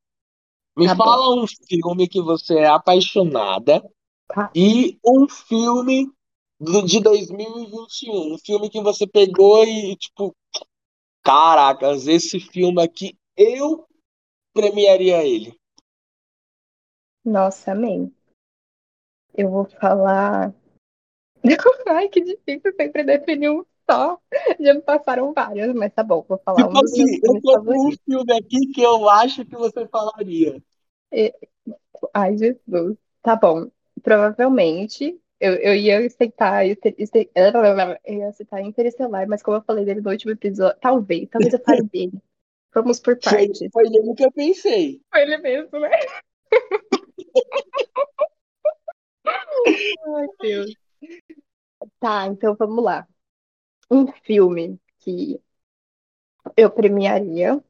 [0.77, 1.43] Me tá fala bom.
[1.43, 3.83] um filme que você é apaixonada
[4.29, 4.51] tá.
[4.55, 6.11] e um filme
[6.65, 8.35] de 2021.
[8.35, 10.35] Um filme que você pegou e, tipo,
[11.23, 13.87] caracas, esse filme aqui, eu
[14.53, 15.59] premiaria ele.
[17.25, 18.15] Nossa, amém.
[19.35, 20.55] Eu vou falar.
[21.89, 24.19] Ai, que difícil sempre definir um só.
[24.61, 27.93] Já me passaram vários, mas tá bom, vou falar tipo um assim, Eu tô um
[28.05, 30.63] filme aqui que eu acho que você falaria.
[32.13, 32.97] Ai, Jesus.
[33.23, 33.69] Tá bom.
[34.03, 36.75] Provavelmente eu, eu ia aceitar, eu
[38.07, 41.83] ia aceitar Interestelar, mas como eu falei dele no último episódio, talvez, talvez eu fale
[41.83, 42.19] dele.
[42.73, 43.59] Vamos por partes.
[43.59, 45.03] Foi, foi ele que eu pensei.
[45.11, 45.91] Foi ele mesmo, né?
[49.27, 50.75] Ai, Deus.
[52.01, 53.07] Tá, então vamos lá.
[53.91, 55.39] Um filme que
[56.57, 57.63] eu premiaria,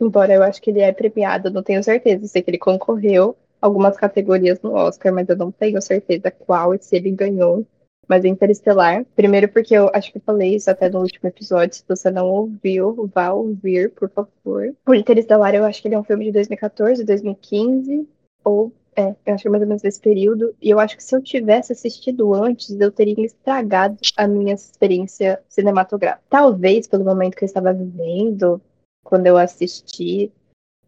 [0.00, 3.96] embora eu acho que ele é premiado, não tenho certeza, sei que ele concorreu algumas
[3.96, 7.66] categorias no Oscar, mas eu não tenho certeza qual e se ele ganhou.
[8.08, 9.04] Mas é Interestelar.
[9.16, 11.76] Primeiro porque eu acho que eu falei isso até no último episódio.
[11.76, 14.74] Se você não ouviu, vá ouvir, por favor.
[14.86, 18.08] O Interestelar, eu acho que ele é um filme de 2014, 2015.
[18.44, 20.54] Ou, é, eu acho que é mais ou menos desse período.
[20.62, 25.42] E eu acho que se eu tivesse assistido antes, eu teria estragado a minha experiência
[25.48, 26.22] cinematográfica.
[26.30, 28.60] Talvez pelo momento que eu estava vivendo,
[29.02, 30.32] quando eu assisti.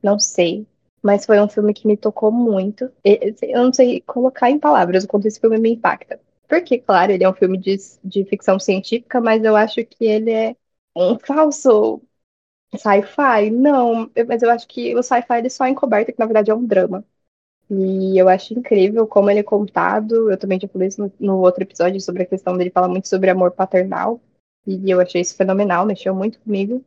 [0.01, 0.65] Não sei.
[1.03, 2.91] Mas foi um filme que me tocou muito.
[3.43, 6.21] Eu não sei colocar em palavras o quanto esse filme me impacta.
[6.49, 10.31] Porque, claro, ele é um filme de, de ficção científica, mas eu acho que ele
[10.33, 10.57] é
[10.97, 12.03] um falso
[12.77, 13.51] sci-fi.
[13.51, 16.55] Não, mas eu acho que o sci-fi ele só é encoberto, que na verdade é
[16.55, 17.05] um drama.
[17.71, 20.31] E eu acho incrível como ele é contado.
[20.31, 23.09] Eu também já falei isso no, no outro episódio sobre a questão dele falar muito
[23.09, 24.21] sobre amor paternal.
[24.67, 26.85] E eu achei isso fenomenal, mexeu muito comigo.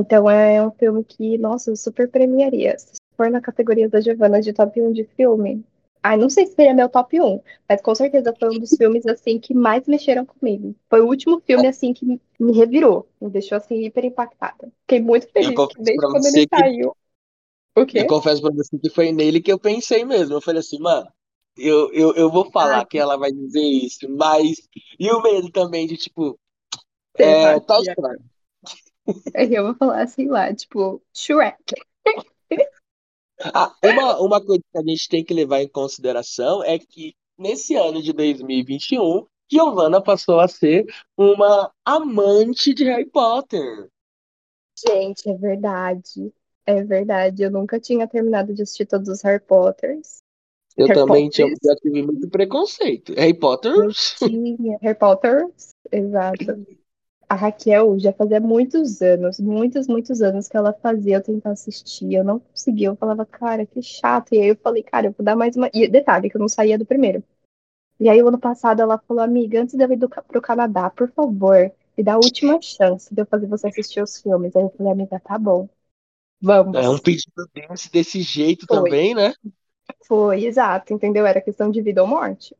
[0.00, 2.78] Então é um filme que, nossa, eu super premiaria.
[2.78, 5.64] Se for na categoria da Giovanna de top 1 de filme.
[6.02, 9.04] Ai, não sei se seria meu top 1, mas com certeza foi um dos filmes
[9.06, 10.74] assim que mais mexeram comigo.
[10.88, 12.04] Foi o último filme assim que
[12.38, 14.70] me revirou, me deixou assim hiper impactada.
[14.82, 16.96] Fiquei muito Eu feliz desde quando ele você que saiu.
[17.76, 18.06] O eu quê?
[18.06, 20.34] confesso pra você que foi nele que eu pensei mesmo.
[20.34, 21.06] Eu falei assim, mano,
[21.56, 24.56] eu, eu, eu vou Ah, falar que ela vai dizer isso, mas
[24.98, 26.38] e o medo também de tipo,
[27.18, 27.60] é, é?
[27.78, 28.18] Story.
[29.34, 31.74] Aí eu vou falar assim lá, tipo, Shrek.
[33.40, 37.74] Ah, uma, uma coisa que a gente tem que levar em consideração é que nesse
[37.74, 43.88] ano de 2021, Giovanna passou a ser uma amante de Harry Potter.
[44.86, 46.32] Gente, é verdade.
[46.64, 47.42] É verdade.
[47.42, 50.18] Eu nunca tinha terminado de assistir todos os Harry Potters.
[50.76, 53.14] Eu Harry também tinha, já tive muito preconceito.
[53.14, 53.72] Harry Potter.
[54.82, 55.74] Harry Potters.
[55.90, 56.66] Exato.
[57.28, 62.14] A Raquel já fazia muitos anos, muitos, muitos anos que ela fazia eu tentar assistir.
[62.14, 62.88] Eu não conseguia.
[62.88, 64.32] Eu falava, cara, que chato.
[64.34, 65.68] E aí eu falei, cara, eu vou dar mais uma.
[65.74, 67.22] E detalhe, que eu não saía do primeiro.
[68.00, 70.90] E aí, o ano passado, ela falou, amiga, antes de eu ir do, pro Canadá,
[70.90, 74.54] por favor, me dá a última chance de eu fazer você assistir os filmes.
[74.56, 75.68] Aí eu falei, amiga, tá bom,
[76.72, 76.98] é um vamos.
[76.98, 79.32] pedido desse, desse jeito Foi, também, né?
[80.06, 81.26] foi, exato, entendeu?
[81.26, 82.56] Era questão de vida ou morte.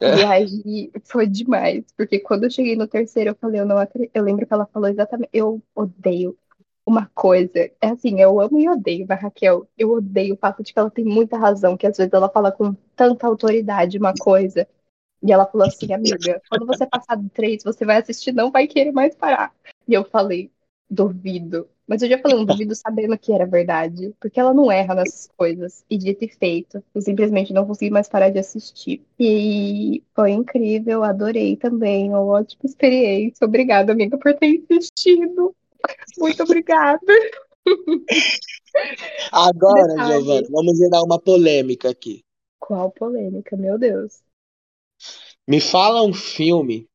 [0.00, 3.78] E É, aí foi demais, porque quando eu cheguei no terceiro, eu falei, eu não
[3.78, 4.14] acredito.
[4.14, 6.36] Eu lembro que ela falou exatamente, eu odeio
[6.86, 7.58] uma coisa.
[7.80, 10.90] É assim, eu amo e odeio, mas Raquel, eu odeio o fato de que ela
[10.90, 14.68] tem muita razão, que às vezes ela fala com tanta autoridade uma coisa.
[15.22, 18.66] E ela falou assim, amiga, quando você passar do 3, você vai assistir, não vai
[18.66, 19.54] querer mais parar.
[19.88, 20.52] E eu falei,
[20.90, 21.68] duvido.
[21.86, 24.12] Mas eu já falei um duvido sabendo que era verdade.
[24.20, 25.84] Porque ela não erra nessas coisas.
[25.88, 26.82] E dito e feito.
[26.94, 29.04] Eu simplesmente não consegui mais parar de assistir.
[29.18, 32.08] E foi incrível, adorei também.
[32.08, 33.46] Uma ótima experiência.
[33.46, 35.54] Obrigada, amiga, por ter insistido.
[36.18, 37.00] Muito obrigada.
[39.32, 40.48] Agora, Giovanna, Detalhe.
[40.50, 42.24] vamos gerar uma polêmica aqui.
[42.58, 44.22] Qual polêmica, meu Deus.
[45.46, 46.88] Me fala um filme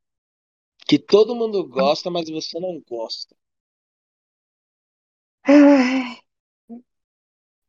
[0.85, 3.33] que todo mundo gosta, mas você não gosta.
[5.43, 6.17] Ai,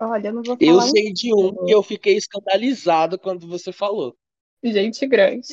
[0.01, 3.47] olha, eu não vou Eu falar um sei de um que eu fiquei escandalizado quando
[3.47, 4.17] você falou.
[4.63, 5.49] Gente grande.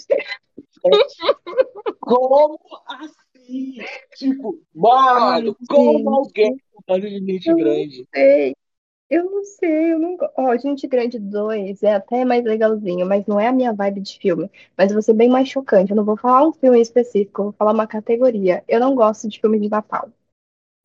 [2.00, 3.76] Como assim?
[4.16, 8.08] Tipo, mano, como alguém gosta de gente Eu não grande?
[8.14, 8.56] sei.
[9.10, 10.34] Eu não sei, eu não gosto.
[10.38, 14.20] Ó, Gente Grande 2 é até mais legalzinho, mas não é a minha vibe de
[14.20, 14.52] filme.
[14.78, 15.90] Mas vai ser bem mais chocante.
[15.92, 18.64] Eu não vou falar um filme específico, eu vou falar uma categoria.
[18.68, 20.12] Eu não gosto de filme de Natal.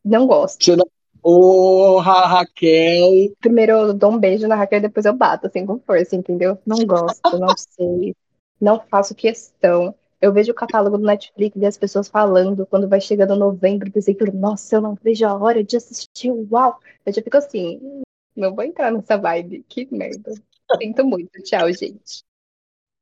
[0.03, 0.65] Não gosto.
[0.65, 0.87] Você não...
[1.27, 3.35] Ô, Ra- Raquel.
[3.41, 6.59] Primeiro eu dou um beijo na Raquel e depois eu bato, assim, com força, entendeu?
[6.67, 8.15] Não gosto, não sei.
[8.61, 9.95] Não faço questão.
[10.21, 14.37] Eu vejo o catálogo do Netflix e as pessoas falando quando vai chegando novembro, dezembro,
[14.37, 16.79] nossa, eu não vejo a hora de assistir, uau!
[17.07, 18.03] Eu já fico assim, "Hum,
[18.37, 20.33] não vou entrar nessa vibe, que merda.
[20.81, 22.23] Sinto muito, tchau, gente.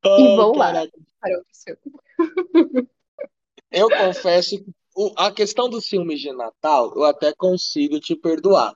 [0.05, 0.73] E Ai, vou lá
[1.21, 2.89] para outro filme.
[3.71, 8.75] Eu confesso que o- a questão dos filmes de Natal, eu até consigo te perdoar.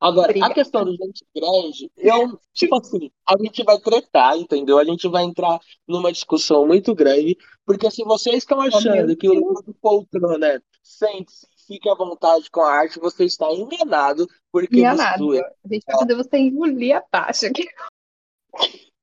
[0.00, 0.98] Agora, a questão Obrigada.
[0.98, 4.78] do gente grande, eu, tipo assim, a gente vai tretar, entendeu?
[4.78, 9.32] A gente vai entrar numa discussão muito grande, porque se vocês estão achando que o
[9.34, 14.74] livro do Poltrona é sente-se, fique à vontade com a arte, você está enganado, porque
[14.74, 15.24] você enganado.
[15.24, 17.66] zoeira, A gente vai fazer você engolir a taxa aqui.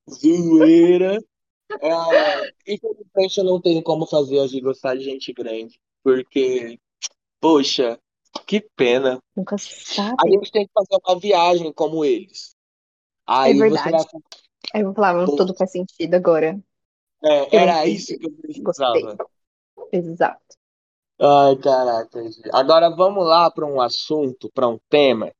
[0.08, 1.18] zoeira.
[1.80, 6.78] É, infelizmente eu não tenho como fazer a gente gostar de gente grande, porque,
[7.40, 7.98] poxa,
[8.46, 9.18] que pena.
[9.36, 10.32] Nunca se A sabe.
[10.32, 12.54] gente tem que fazer uma viagem como eles.
[13.28, 14.06] É Aí você vai verdade.
[14.74, 16.58] Aí eu falar, "Hum, tudo faz sentido agora.
[17.24, 18.30] É, era isso que eu
[18.62, 19.02] Gostei.
[19.02, 19.16] precisava.
[19.92, 20.56] Exato.
[21.20, 22.20] Ai, caraca.
[22.52, 25.30] Agora vamos lá para um assunto, para um tema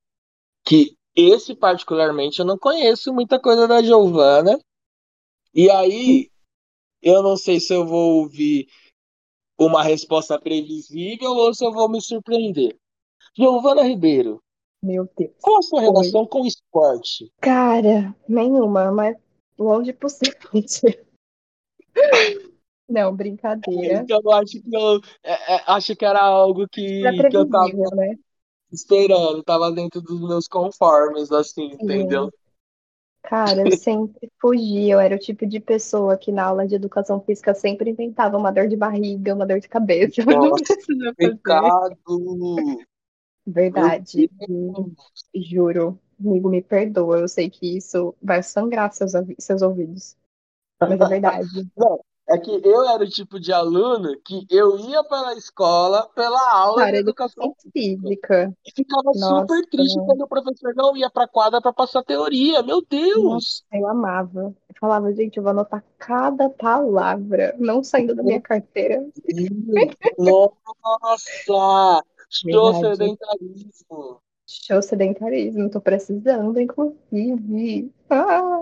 [0.65, 4.59] que esse particularmente eu não conheço muita coisa da Giovana.
[5.55, 6.31] E aí
[7.03, 8.67] eu não sei se eu vou ouvir
[9.59, 12.77] uma resposta previsível ou se eu vou me surpreender.
[13.37, 14.43] Giovana Ribeiro,
[14.83, 15.33] Meu Deus.
[15.41, 15.87] qual a sua Oi.
[15.87, 17.33] relação com o esporte?
[17.41, 19.17] Cara, nenhuma, mas
[19.59, 20.37] longe possível.
[22.89, 24.03] Não, brincadeira.
[24.03, 27.49] Então eu acho que eu é, é, acho que era algo Era que, que eu
[27.49, 28.19] tava né?
[28.71, 31.85] esperando, tava dentro dos meus conformes, assim, Sim.
[31.85, 32.31] entendeu?
[33.23, 34.95] Cara, eu sempre fugia.
[34.95, 38.51] Eu era o tipo de pessoa que na aula de educação física sempre inventava uma
[38.51, 40.23] dor de barriga, uma dor de cabeça.
[40.27, 41.97] Não Nossa, pecado!
[43.47, 44.29] Verdade.
[44.47, 44.93] Deus!
[45.35, 45.99] Juro.
[46.21, 47.19] Amigo, me perdoa.
[47.19, 50.17] Eu sei que isso vai sangrar seus, seus ouvidos.
[50.81, 51.71] Mas é verdade.
[51.77, 52.01] Não,
[52.33, 56.85] é que eu era o tipo de aluno que eu ia pela escola, pela aula
[56.85, 58.53] de Para educação física.
[58.67, 62.63] E ficava Nossa, super triste quando o professor não ia pra quadra pra passar teoria.
[62.63, 63.65] Meu Deus!
[63.73, 64.55] eu amava.
[64.69, 69.07] Eu falava, gente, eu vou anotar cada palavra, não saindo da minha carteira.
[70.19, 72.03] Nossa!
[72.33, 74.23] Sedentarismo!
[74.47, 77.93] Show sedentarismo, tô precisando, inclusive.
[78.11, 78.61] Ah,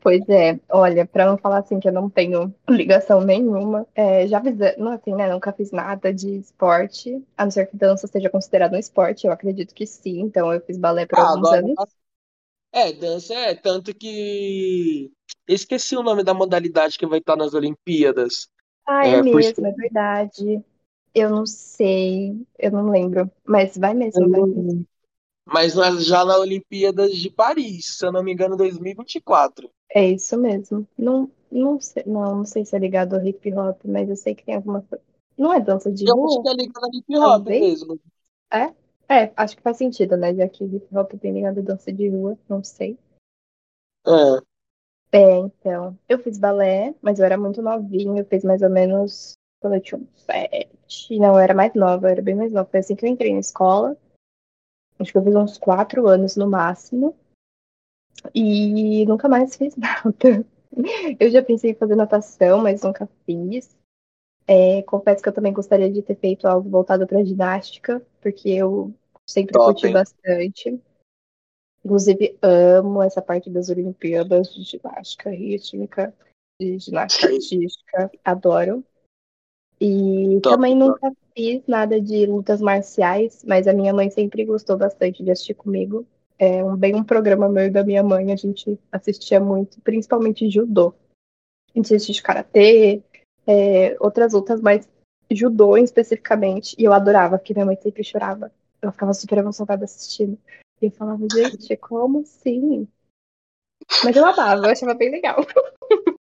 [0.00, 4.38] pois é, olha, pra não falar assim que eu não tenho ligação nenhuma, é, já
[4.38, 8.30] avisando, não assim, né, nunca fiz nada de esporte, a não ser que dança seja
[8.30, 11.62] considerado um esporte, eu acredito que sim, então eu fiz balé por Ah, alguns agora.
[11.62, 11.78] anos.
[12.72, 13.54] É, dança é.
[13.54, 15.12] Tanto que.
[15.48, 18.48] Esqueci o nome da modalidade que vai estar nas Olimpíadas.
[18.86, 20.64] Ah, é É, por mesmo, é verdade.
[21.14, 24.86] Eu não sei, eu não lembro, mas vai mesmo, vai mesmo.
[25.46, 29.70] Mas nós já na Olimpíadas de Paris, se eu não me engano, 2024.
[29.94, 30.86] É isso mesmo.
[30.98, 34.34] Não, não sei, não, não sei se é ligado ao hip hop, mas eu sei
[34.34, 35.02] que tem alguma coisa.
[35.38, 36.52] Não é dança de Eu acho que rua?
[36.52, 37.60] é ligado ao hip hop Talvez.
[37.60, 38.00] mesmo.
[38.52, 38.74] É?
[39.08, 40.34] É, acho que faz sentido, né?
[40.34, 42.98] Já que hip hop tem ligado à dança de rua, não sei.
[44.04, 44.42] É.
[45.12, 45.96] É, então.
[46.08, 49.80] Eu fiz balé, mas eu era muito novinha, eu fiz mais ou menos quando eu
[49.80, 51.18] tinha uns sete.
[51.18, 52.68] Não, eu era mais nova, eu era bem mais nova.
[52.68, 53.96] Foi assim que eu entrei na escola.
[54.98, 57.16] Acho que eu fiz uns quatro anos no máximo.
[58.34, 60.44] E nunca mais fiz nada.
[61.18, 63.76] Eu já pensei em fazer natação, mas nunca fiz.
[64.46, 68.94] É, confesso que eu também gostaria de ter feito algo voltado para ginástica, porque eu
[69.28, 69.92] sempre Top, curti hein?
[69.92, 70.80] bastante.
[71.84, 76.14] Inclusive, amo essa parte das Olimpíadas de ginástica rítmica,
[76.60, 78.84] de ginástica artística, adoro.
[79.80, 80.88] E Top, também top.
[80.88, 85.54] nunca fiz nada de lutas marciais, mas a minha mãe sempre gostou bastante de assistir
[85.54, 86.06] comigo.
[86.38, 90.50] É um, bem um programa meu e da minha mãe, a gente assistia muito, principalmente
[90.50, 90.94] judô.
[91.74, 93.02] A gente assistia karatê,
[93.46, 94.88] é, outras lutas, mas
[95.30, 98.52] judô especificamente, e eu adorava, porque minha mãe sempre chorava.
[98.80, 100.38] Eu ficava super emocionada assistindo.
[100.80, 102.86] E eu falava, gente, como assim?
[104.04, 105.36] Mas eu amava, eu achava bem legal.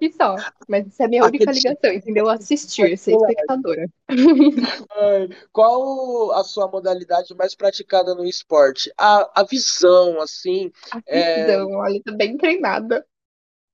[0.00, 0.36] E só.
[0.68, 2.28] Mas essa é a minha única ligação, entendeu?
[2.28, 3.88] Assistir, ser espectadora.
[4.08, 8.92] Ai, Qual a sua modalidade mais praticada no esporte?
[8.96, 13.04] A, a visão, assim, A é, visão, olha, tá bem treinada,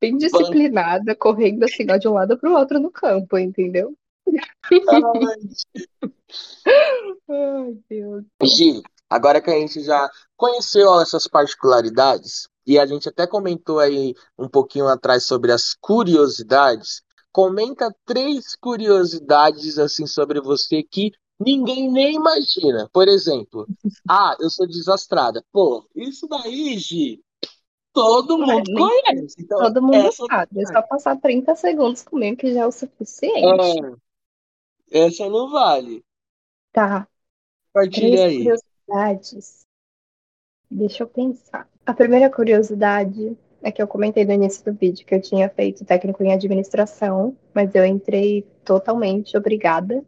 [0.01, 3.95] bem ban- disciplinada, correndo assim, ó, de um lado pro outro no campo, entendeu?
[7.29, 8.25] Ai, Deus.
[8.43, 14.15] Gi, agora que a gente já conheceu essas particularidades, e a gente até comentou aí
[14.39, 22.17] um pouquinho atrás sobre as curiosidades, comenta três curiosidades assim sobre você que ninguém nem
[22.17, 22.89] imagina.
[22.93, 23.67] Por exemplo,
[24.09, 25.45] ah, eu sou desastrada.
[25.53, 27.23] Pô, isso daí, Gi,
[27.93, 29.37] todo mundo conhece.
[29.39, 30.63] Então, todo mundo essa sabe.
[30.63, 33.99] É só passar 30 segundos comigo que já é o suficiente.
[34.91, 36.05] É, essa não vale.
[36.73, 37.07] Tá.
[37.73, 38.37] Partilha Três aí.
[38.39, 39.66] curiosidades.
[40.71, 41.69] Deixa eu pensar.
[41.85, 45.85] A primeira curiosidade é que eu comentei no início do vídeo que eu tinha feito
[45.85, 50.05] técnico em administração, mas eu entrei totalmente obrigada.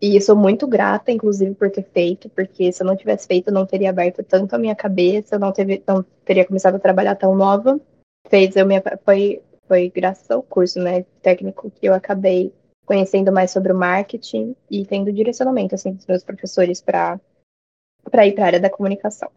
[0.00, 3.54] E sou muito grata, inclusive, por ter feito, porque se eu não tivesse feito, eu
[3.54, 7.14] não teria aberto tanto a minha cabeça, eu não, teve, não teria começado a trabalhar
[7.14, 7.80] tão nova.
[8.28, 12.52] Fez eu me, foi, foi graças ao curso né, técnico que eu acabei
[12.84, 17.18] conhecendo mais sobre o marketing e tendo direcionamento assim, dos meus professores para
[18.26, 19.30] ir para a área da comunicação.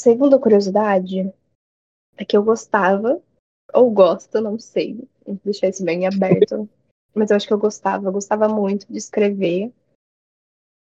[0.00, 1.32] Segunda curiosidade
[2.16, 3.20] é que eu gostava,
[3.74, 6.68] ou gosto, não sei, vou deixar isso bem aberto,
[7.14, 9.72] mas eu acho que eu gostava, eu gostava muito de escrever.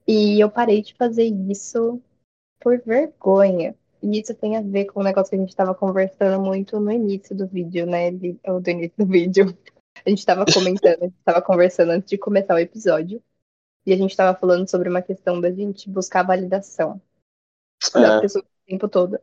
[0.07, 2.01] E eu parei de fazer isso
[2.59, 3.75] por vergonha.
[4.01, 6.91] E isso tem a ver com o negócio que a gente estava conversando muito no
[6.91, 8.09] início do vídeo, né?
[8.47, 9.57] Ou do início do vídeo.
[10.05, 13.23] A gente estava comentando, a gente estava conversando antes de começar o episódio.
[13.85, 17.01] E a gente estava falando sobre uma questão da gente buscar a validação
[17.93, 18.21] das É.
[18.21, 19.19] pessoas o tempo todo.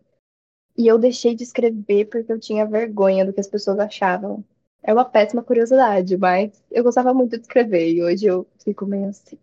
[0.76, 4.44] E eu deixei de escrever porque eu tinha vergonha do que as pessoas achavam.
[4.82, 9.08] É uma péssima curiosidade, mas eu gostava muito de escrever e hoje eu fico meio
[9.08, 9.38] assim.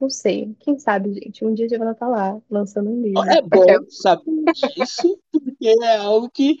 [0.00, 3.22] Não sei, quem sabe, gente, um dia já vai estar lá lançando um livro.
[3.30, 6.58] É bom Aquela- saber disso, porque é algo que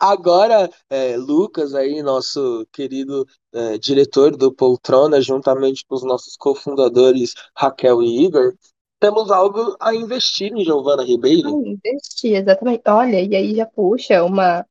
[0.00, 7.34] agora é, Lucas aí, nosso querido é, diretor do Poltrona, juntamente com os nossos cofundadores
[7.56, 8.54] Raquel e Igor,
[8.98, 11.60] temos algo a investir em Giovana Ah, Ribeiro.
[11.66, 12.82] investir, exatamente.
[12.88, 14.66] Olha, e aí já puxa uma,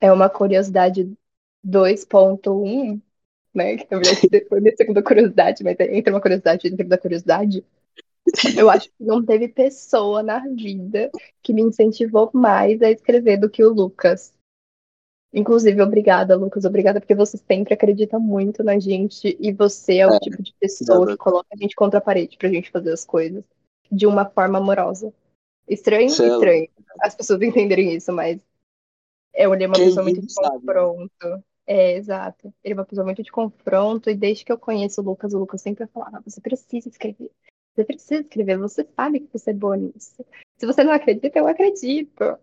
[0.00, 1.12] é uma curiosidade
[1.64, 3.02] 2.1,
[3.54, 3.76] né?
[3.78, 3.86] Que
[4.48, 7.64] foi minha segunda curiosidade, mas entra uma curiosidade dentro da curiosidade.
[8.56, 11.10] Eu acho que não teve pessoa na vida
[11.42, 14.34] que me incentivou mais a escrever do que o Lucas.
[15.32, 16.64] Inclusive, obrigada, Lucas.
[16.64, 20.52] Obrigada porque você sempre acredita muito na gente e você é o É, tipo de
[20.58, 23.44] pessoa que coloca a gente contra a parede pra gente fazer as coisas
[23.90, 25.12] de uma forma amorosa.
[25.68, 26.68] Estranho, Cê é estranho
[27.00, 28.40] as pessoas entenderem isso, mas
[29.34, 30.74] eu ele é uma Quem pessoa muito de sabe, né?
[30.74, 31.44] confronto.
[31.66, 32.52] É, exato.
[32.64, 35.38] Ele é uma pessoa muito de confronto e desde que eu conheço o Lucas, o
[35.38, 37.30] Lucas sempre fala, ah, você precisa escrever.
[37.74, 40.24] Você precisa escrever, você sabe que você é boa nisso.
[40.58, 42.38] Se você não acredita, eu acredito.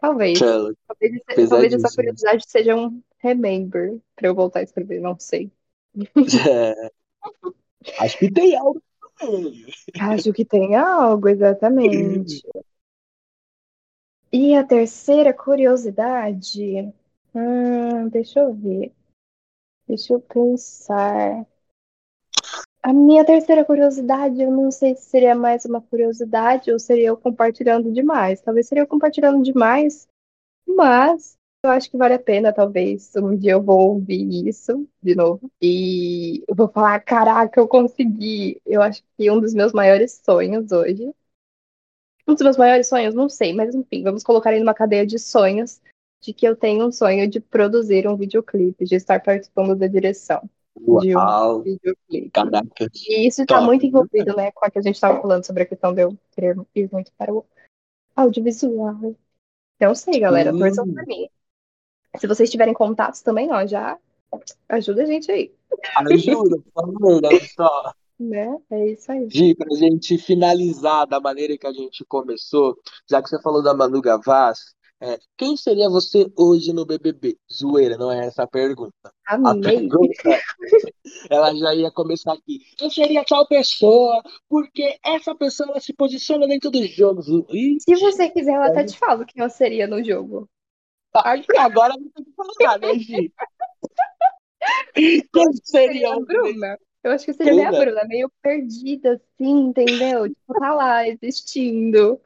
[0.00, 0.38] Talvez.
[0.40, 5.50] Talvez, talvez essa curiosidade seja um remember pra eu voltar a escrever, não sei.
[6.48, 6.74] É,
[7.98, 8.82] acho que tem algo
[9.18, 9.66] também.
[10.00, 12.42] Acho que tem algo, exatamente.
[14.32, 16.92] E a terceira curiosidade?
[17.34, 18.92] Hum, deixa eu ver.
[19.88, 21.46] Deixa eu pensar.
[22.82, 27.16] A minha terceira curiosidade, eu não sei se seria mais uma curiosidade ou seria eu
[27.16, 28.40] compartilhando demais.
[28.40, 30.08] Talvez seria eu compartilhando demais,
[30.66, 33.14] mas eu acho que vale a pena, talvez.
[33.16, 38.60] Um dia eu vou ouvir isso de novo e eu vou falar: caraca, eu consegui.
[38.66, 41.12] Eu acho que um dos meus maiores sonhos hoje.
[42.26, 45.18] Um dos meus maiores sonhos, não sei, mas enfim, vamos colocar aí numa cadeia de
[45.18, 45.80] sonhos
[46.22, 50.48] de que eu tenho um sonho de produzir um videoclipe, de estar participando da direção
[50.86, 51.64] Uau,
[52.32, 52.88] caraca.
[52.94, 55.66] E isso está muito envolvido, né, com a que a gente estava falando sobre a
[55.66, 57.44] questão de eu querer ir muito para o
[58.16, 59.14] audiovisual.
[59.80, 61.28] Não sei, galera, torçam Hum, por mim.
[62.18, 63.98] Se vocês tiverem contatos também, ó, já
[64.68, 65.52] ajuda a gente aí,
[65.96, 67.92] ajuda, por favor, olha só.
[68.20, 68.58] né?
[68.70, 69.28] É isso aí.
[69.30, 72.76] Gi, pra gente finalizar da maneira que a gente começou,
[73.08, 77.38] já que você falou da Manu Gavassi, é, quem seria você hoje no BBB?
[77.50, 78.92] Zoeira, não é essa a pergunta.
[79.26, 79.62] A Amei.
[79.62, 80.40] pergunta,
[81.30, 82.60] ela já ia começar aqui.
[82.78, 87.26] Eu seria tal pessoa, porque essa pessoa se posiciona dentro dos jogos.
[87.50, 90.46] Ih, Se você quiser, eu até te falo quem eu seria no jogo.
[91.14, 93.32] agora não tem que falar, né, Gi?
[94.94, 96.78] Quem seria a Bruna.
[97.02, 97.84] Eu acho que seria minha Bruna?
[97.86, 100.28] Bruna, meio perdida, assim, entendeu?
[100.28, 102.20] Tipo, tá lá, existindo.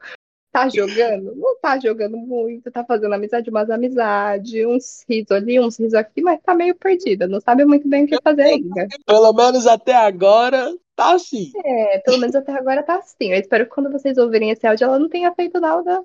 [0.55, 1.35] Tá jogando?
[1.35, 6.21] Não tá jogando muito, tá fazendo amizade, umas amizades, uns risos ali, uns risos aqui,
[6.21, 8.87] mas tá meio perdida, não sabe muito bem o que fazer ainda.
[9.05, 11.51] Pelo menos até agora, tá assim.
[11.57, 13.33] É, pelo menos até agora tá assim.
[13.33, 16.01] Eu espero que quando vocês ouvirem esse áudio, ela não tenha feito nada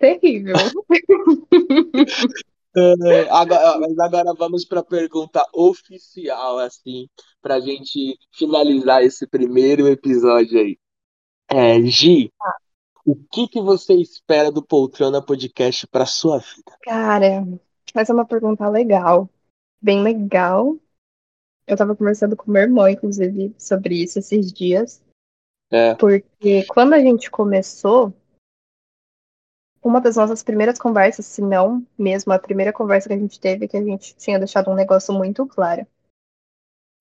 [0.00, 0.56] terrível.
[2.74, 7.06] É, agora, mas agora vamos para a pergunta oficial, assim,
[7.42, 10.78] para gente finalizar esse primeiro episódio aí.
[11.50, 12.32] É, Gi,
[13.04, 16.76] o que que você espera do Poltrona Podcast para sua vida?
[16.82, 17.46] Cara,
[17.94, 19.28] essa é uma pergunta legal.
[19.80, 20.76] Bem legal.
[21.66, 25.02] Eu tava conversando com meu irmão, inclusive, sobre isso esses dias.
[25.70, 28.12] É, Porque quando a gente começou,
[29.82, 33.66] uma das nossas primeiras conversas, se não mesmo a primeira conversa que a gente teve,
[33.66, 35.86] que a gente tinha deixado um negócio muito claro.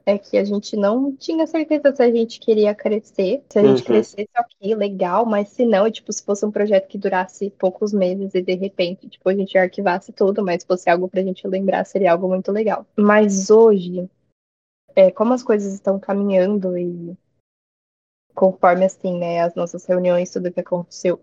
[0.05, 3.43] É que a gente não tinha certeza se a gente queria crescer.
[3.49, 3.85] Se a gente Uhum.
[3.85, 8.33] crescesse, ok, legal, mas se não, tipo, se fosse um projeto que durasse poucos meses
[8.33, 12.11] e de repente, tipo, a gente arquivasse tudo, mas fosse algo pra gente lembrar, seria
[12.13, 12.85] algo muito legal.
[12.97, 14.09] Mas hoje,
[14.95, 17.15] é, como as coisas estão caminhando e
[18.33, 21.19] conforme assim, né, as nossas reuniões, tudo que aconteceu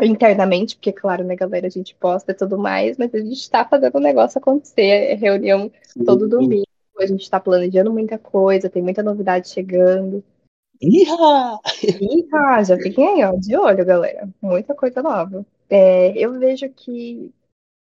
[0.00, 3.64] internamente, porque, claro, né, galera, a gente posta e tudo mais, mas a gente tá
[3.64, 5.72] fazendo o negócio acontecer, é reunião
[6.04, 6.67] todo domingo,
[7.02, 10.22] a gente tá planejando muita coisa, tem muita novidade chegando.
[10.80, 11.58] Iha!
[12.32, 14.28] Ah, já fiquem aí, ó, de olho, galera.
[14.40, 15.44] Muita coisa nova.
[15.68, 17.32] É, eu vejo que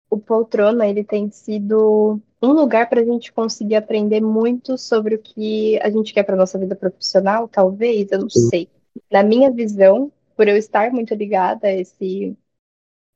[0.10, 5.20] o Poltrona ele tem sido um lugar para a gente conseguir aprender muito sobre o
[5.20, 8.70] que a gente quer para nossa vida profissional, talvez, eu não sei.
[9.12, 12.38] Na minha visão, por eu estar muito ligada a esse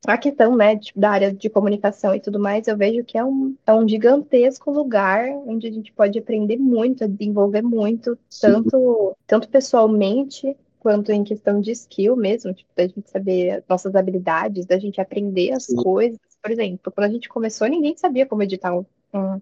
[0.08, 3.24] a questão, né, tipo, da área de comunicação e tudo mais, eu vejo que é
[3.24, 9.50] um, é um gigantesco lugar onde a gente pode aprender muito, desenvolver muito, tanto, tanto
[9.50, 14.80] pessoalmente quanto em questão de skill mesmo, tipo, da gente saber as nossas habilidades, da
[14.80, 15.76] gente aprender as Sim.
[15.76, 16.20] coisas.
[16.42, 19.42] Por exemplo, quando a gente começou, ninguém sabia como editar um, um,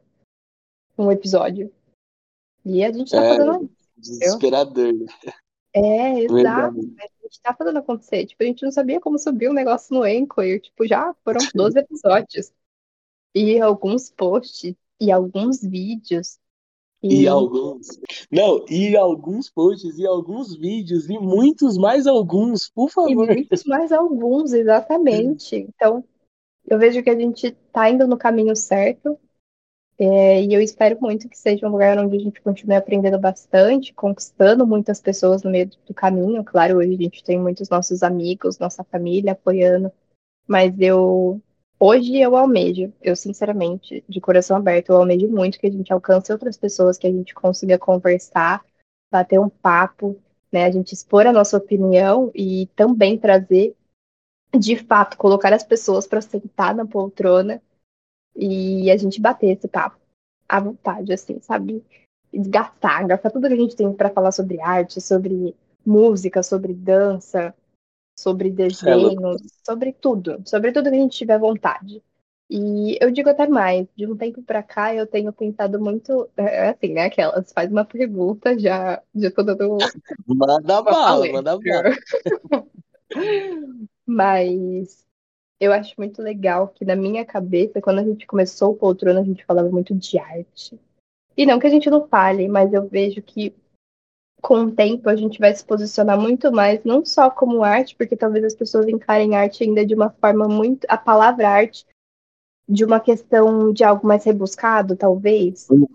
[0.98, 1.72] um episódio.
[2.66, 4.12] E a gente tá É, fazendo isso.
[4.12, 4.94] desesperador.
[5.74, 6.34] É, exato.
[6.34, 6.96] Verdade.
[7.28, 8.26] Gente tá fazendo acontecer.
[8.26, 10.60] Tipo, a gente não sabia como subir um negócio no Anchor.
[10.60, 12.52] Tipo, já foram 12 episódios.
[13.36, 16.40] E alguns posts e alguns vídeos
[17.04, 17.88] E, e alguns.
[18.32, 23.30] Não, e alguns posts, e alguns vídeos, e muitos mais alguns, por favor.
[23.30, 25.56] E muitos mais alguns, exatamente.
[25.56, 26.04] Então,
[26.66, 29.20] eu vejo que a gente está indo no caminho certo.
[30.00, 33.94] É, e eu espero muito que seja um lugar onde a gente continue aprendendo bastante,
[33.94, 36.44] conquistando muitas pessoas no meio do caminho.
[36.44, 39.92] Claro, hoje a gente tem muitos nossos amigos, nossa família apoiando,
[40.48, 41.42] mas eu
[41.80, 46.32] hoje eu almejo, eu sinceramente, de coração aberto, eu almejo muito que a gente alcance
[46.32, 48.64] outras pessoas, que a gente consiga conversar,
[49.12, 50.20] bater um papo,
[50.52, 53.76] né, a gente expor a nossa opinião e também trazer,
[54.58, 57.62] de fato, colocar as pessoas para sentar na poltrona
[58.38, 59.98] e a gente bater esse papo
[60.48, 61.84] à vontade, assim, sabe?
[62.34, 67.54] Gastar, gastar tudo que a gente tem para falar sobre arte, sobre música, sobre dança,
[68.18, 72.04] sobre desenhos, é sobre tudo, sobre tudo que a gente tiver vontade.
[72.50, 76.44] E eu digo até mais, de um tempo para cá eu tenho pensado muito, é,
[76.44, 79.78] é assim, né, aquelas, faz uma pergunta, já, já tô dando...
[80.28, 81.98] Manda bala, manda bala.
[84.06, 85.07] Mas
[85.60, 89.24] eu acho muito legal que na minha cabeça, quando a gente começou o Poltrona, a
[89.24, 90.80] gente falava muito de arte.
[91.36, 93.56] E não que a gente não fale, mas eu vejo que
[94.42, 98.16] com o tempo a gente vai se posicionar muito mais, não só como arte, porque
[98.16, 100.86] talvez as pessoas encarem arte ainda de uma forma muito.
[100.88, 101.86] a palavra arte
[102.70, 105.68] de uma questão de algo mais rebuscado, talvez.
[105.70, 105.88] Uhum.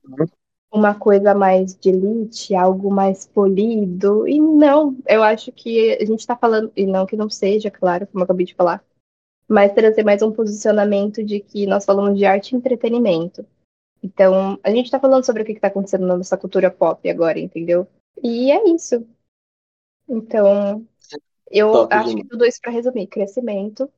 [0.72, 4.26] Uma coisa mais de elite, algo mais polido.
[4.26, 8.06] E não, eu acho que a gente está falando, e não que não seja, claro,
[8.06, 8.82] como eu acabei de falar,
[9.52, 13.44] mas trazer mais um posicionamento de que nós falamos de arte e entretenimento.
[14.02, 17.38] Então, a gente está falando sobre o que está acontecendo na nossa cultura pop agora,
[17.38, 17.86] entendeu?
[18.22, 19.06] E é isso.
[20.08, 20.86] Então,
[21.50, 22.22] eu Top, acho gente.
[22.22, 23.92] que tudo isso para resumir: crescimento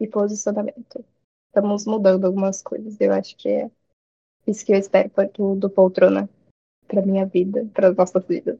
[0.00, 1.04] e posicionamento.
[1.48, 2.98] Estamos mudando algumas coisas.
[2.98, 3.70] Eu acho que é
[4.46, 6.30] isso que eu espero para do poltrona,
[6.86, 8.58] para minha vida, para nossas vidas.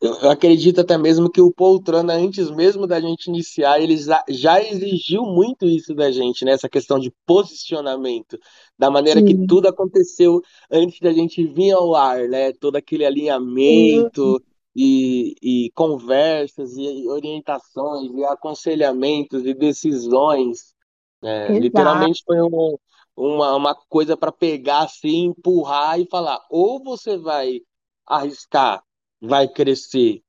[0.00, 3.96] Eu acredito até mesmo que o Poltrona, antes mesmo da gente iniciar, ele
[4.28, 6.52] já exigiu muito isso da gente, né?
[6.52, 8.38] Essa questão de posicionamento,
[8.78, 9.26] da maneira Sim.
[9.26, 10.40] que tudo aconteceu
[10.70, 12.52] antes da gente vir ao ar, né?
[12.52, 14.42] Todo aquele alinhamento
[14.74, 20.74] e, e, conversas e orientações e aconselhamentos e decisões.
[21.22, 21.58] Né?
[21.58, 22.76] Literalmente foi um,
[23.16, 27.60] uma, uma coisa para pegar assim, empurrar e falar: ou você vai
[28.06, 28.82] arriscar
[29.22, 30.20] vai crescer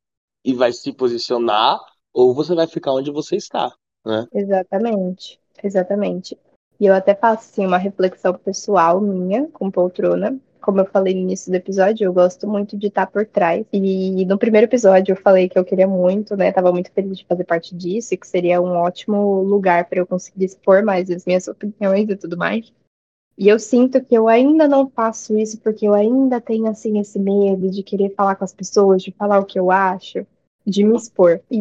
[0.45, 1.79] e vai se posicionar,
[2.13, 3.73] ou você vai ficar onde você está,
[4.05, 4.27] né?
[4.31, 6.37] Exatamente, exatamente.
[6.79, 10.37] E eu até faço assim, uma reflexão pessoal minha com poltrona.
[10.61, 13.65] Como eu falei no início do episódio, eu gosto muito de estar por trás.
[13.73, 16.51] E no primeiro episódio eu falei que eu queria muito, né?
[16.51, 20.07] Tava muito feliz de fazer parte disso, e que seria um ótimo lugar para eu
[20.07, 22.71] conseguir expor mais as minhas opiniões e tudo mais.
[23.38, 27.19] E eu sinto que eu ainda não faço isso porque eu ainda tenho assim esse
[27.19, 30.25] medo de querer falar com as pessoas, de falar o que eu acho,
[30.65, 31.41] de me expor.
[31.51, 31.59] E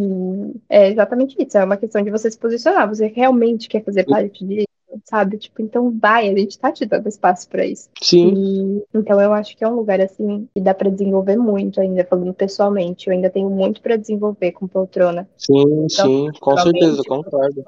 [0.68, 4.44] é exatamente isso, é uma questão de você se posicionar, você realmente quer fazer parte
[4.44, 4.66] disso,
[5.04, 5.38] sabe?
[5.38, 7.88] Tipo, então vai, a gente tá te dando espaço para isso.
[8.00, 8.34] Sim.
[8.34, 12.04] E, então eu acho que é um lugar assim que dá para desenvolver muito ainda,
[12.04, 15.28] falando pessoalmente, eu ainda tenho muito para desenvolver com poltrona.
[15.36, 17.64] Sim, então, sim, com certeza, concordo.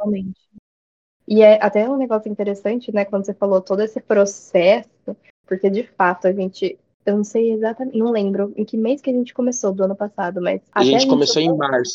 [1.27, 5.17] E é até um negócio interessante, né, quando você falou todo esse processo,
[5.47, 6.79] porque de fato a gente.
[7.07, 9.97] Eu não sei exatamente, não lembro em que mês que a gente começou do ano
[9.97, 10.63] passado, mas.
[10.73, 11.93] A gente, a gente começou em março.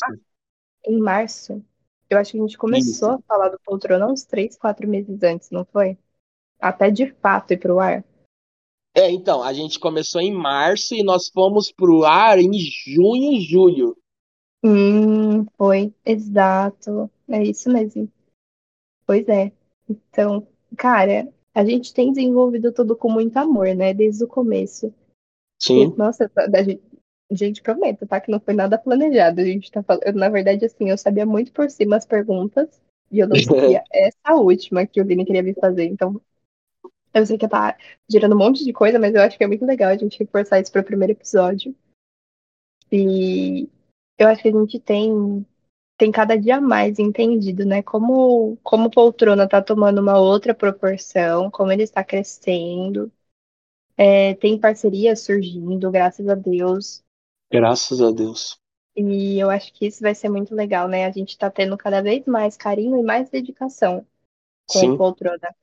[0.86, 1.62] Em março?
[2.08, 3.18] Eu acho que a gente começou Isso.
[3.18, 5.96] a falar do poltrona uns três, quatro meses antes, não foi?
[6.60, 8.04] Até de fato ir pro ar.
[8.94, 13.40] É, então, a gente começou em março e nós fomos pro ar em junho e
[13.40, 13.96] julho.
[14.64, 17.08] Hum, foi, exato.
[17.28, 18.10] É isso mesmo.
[19.10, 19.50] Pois é.
[19.88, 20.46] Então,
[20.76, 23.92] cara, a gente tem desenvolvido tudo com muito amor, né?
[23.92, 24.94] Desde o começo.
[25.60, 25.92] Sim.
[25.96, 26.80] nossa, a gente,
[27.28, 28.20] gente, prometo, tá?
[28.20, 29.40] Que não foi nada planejado.
[29.40, 30.14] A gente tá falando.
[30.14, 32.80] Na verdade, assim, eu sabia muito por cima as perguntas.
[33.10, 35.86] E eu não sabia essa última que o Vini queria vir fazer.
[35.86, 36.20] Então,
[37.12, 37.76] eu sei que tá
[38.08, 40.60] gerando um monte de coisa, mas eu acho que é muito legal a gente reforçar
[40.60, 41.74] isso para o primeiro episódio.
[42.92, 43.68] E
[44.16, 45.44] eu acho que a gente tem
[46.00, 47.82] tem cada dia mais entendido, né?
[47.82, 53.12] Como, como Poltrona está tomando uma outra proporção, como ele está crescendo.
[53.98, 57.04] É, tem parcerias surgindo, graças a Deus.
[57.52, 58.58] Graças a Deus.
[58.96, 61.04] E eu acho que isso vai ser muito legal, né?
[61.04, 64.06] A gente está tendo cada vez mais carinho e mais dedicação
[64.66, 64.96] com Sim.
[64.96, 65.54] Poltrona.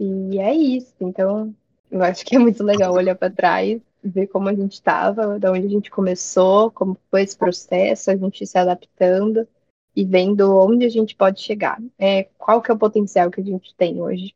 [0.00, 0.96] E é isso.
[1.00, 1.54] Então,
[1.92, 5.52] eu acho que é muito legal olhar para trás ver como a gente estava, da
[5.52, 9.46] onde a gente começou, como foi esse processo, a gente se adaptando
[9.94, 11.78] e vendo onde a gente pode chegar.
[11.98, 14.34] É, qual que é o potencial que a gente tem hoje.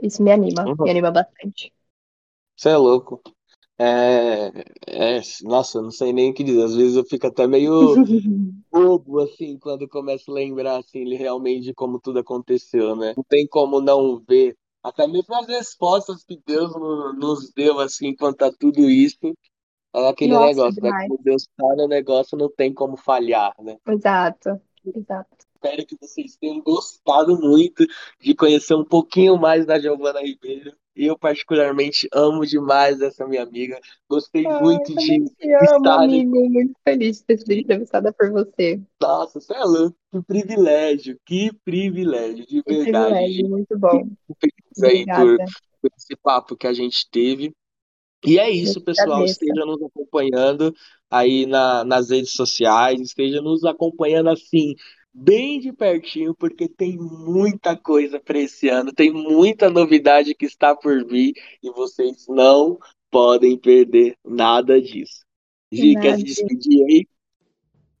[0.00, 0.84] Isso me anima, uhum.
[0.84, 1.72] me anima bastante.
[2.56, 3.22] Você é louco.
[3.78, 4.52] É,
[4.86, 6.62] é, nossa, não sei nem o que dizer.
[6.62, 7.94] Às vezes eu fico até meio
[8.70, 13.14] bobo, assim, quando começo a lembrar, assim, realmente de como tudo aconteceu, né?
[13.16, 14.56] Não tem como não ver.
[14.82, 16.72] Até mesmo as respostas que Deus
[17.16, 19.32] nos deu, assim, quanto a tudo isso.
[19.94, 21.06] É aquele Nossa, negócio, né?
[21.06, 23.76] Como Deus tá no negócio, não tem como falhar, né?
[23.86, 25.46] Exato, exato.
[25.54, 27.86] Espero que vocês tenham gostado muito
[28.20, 30.74] de conhecer um pouquinho mais da Giovana Ribeiro.
[30.94, 33.80] Eu, particularmente, amo demais essa minha amiga.
[34.08, 36.20] Gostei Ai, muito de amo, estar nesse.
[36.20, 36.50] amigo.
[36.50, 38.80] Muito feliz de ter sido entrevistada por você.
[39.00, 39.96] Nossa, você é louco.
[40.12, 44.08] Que privilégio, que privilégio, de Que verdade, privilégio, muito bom.
[44.38, 45.38] Feliz aí por,
[45.80, 47.54] por esse papo que a gente teve.
[48.24, 49.24] E é isso, pessoal.
[49.24, 50.74] Esteja nos acompanhando
[51.10, 54.74] aí na, nas redes sociais, esteja nos acompanhando assim,
[55.12, 60.74] bem de pertinho, porque tem muita coisa para esse ano, tem muita novidade que está
[60.74, 62.78] por vir e vocês não
[63.10, 65.24] podem perder nada disso.
[65.70, 67.06] Gi, quer se despedir aí?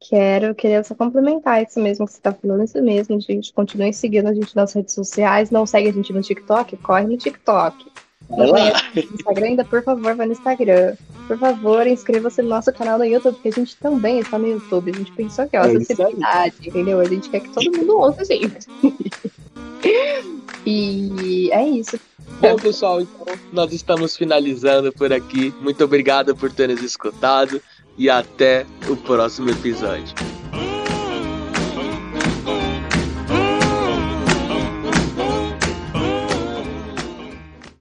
[0.08, 3.52] Quero, queria só complementar isso mesmo que você está falando, isso mesmo, gente.
[3.52, 5.50] Continue seguindo a gente nas redes sociais.
[5.50, 6.76] Não segue a gente no TikTok?
[6.78, 7.86] Corre no TikTok.
[8.28, 8.70] Vai Não lá.
[8.92, 9.64] conhece o Instagram ainda?
[9.64, 10.94] Por favor, vai no Instagram.
[11.28, 14.90] Por favor, inscreva-se no nosso canal no YouTube, porque a gente também está no YouTube.
[14.90, 15.82] A gente pensou que ó, É isso aí.
[15.82, 17.00] acessibilidade, entendeu?
[17.00, 18.66] A gente quer que todo mundo ouça a gente.
[20.66, 21.98] e é isso.
[22.40, 25.54] Bom, pessoal, então nós estamos finalizando por aqui.
[25.60, 27.60] Muito obrigado por ter nos escutado
[27.98, 30.31] e até o próximo episódio.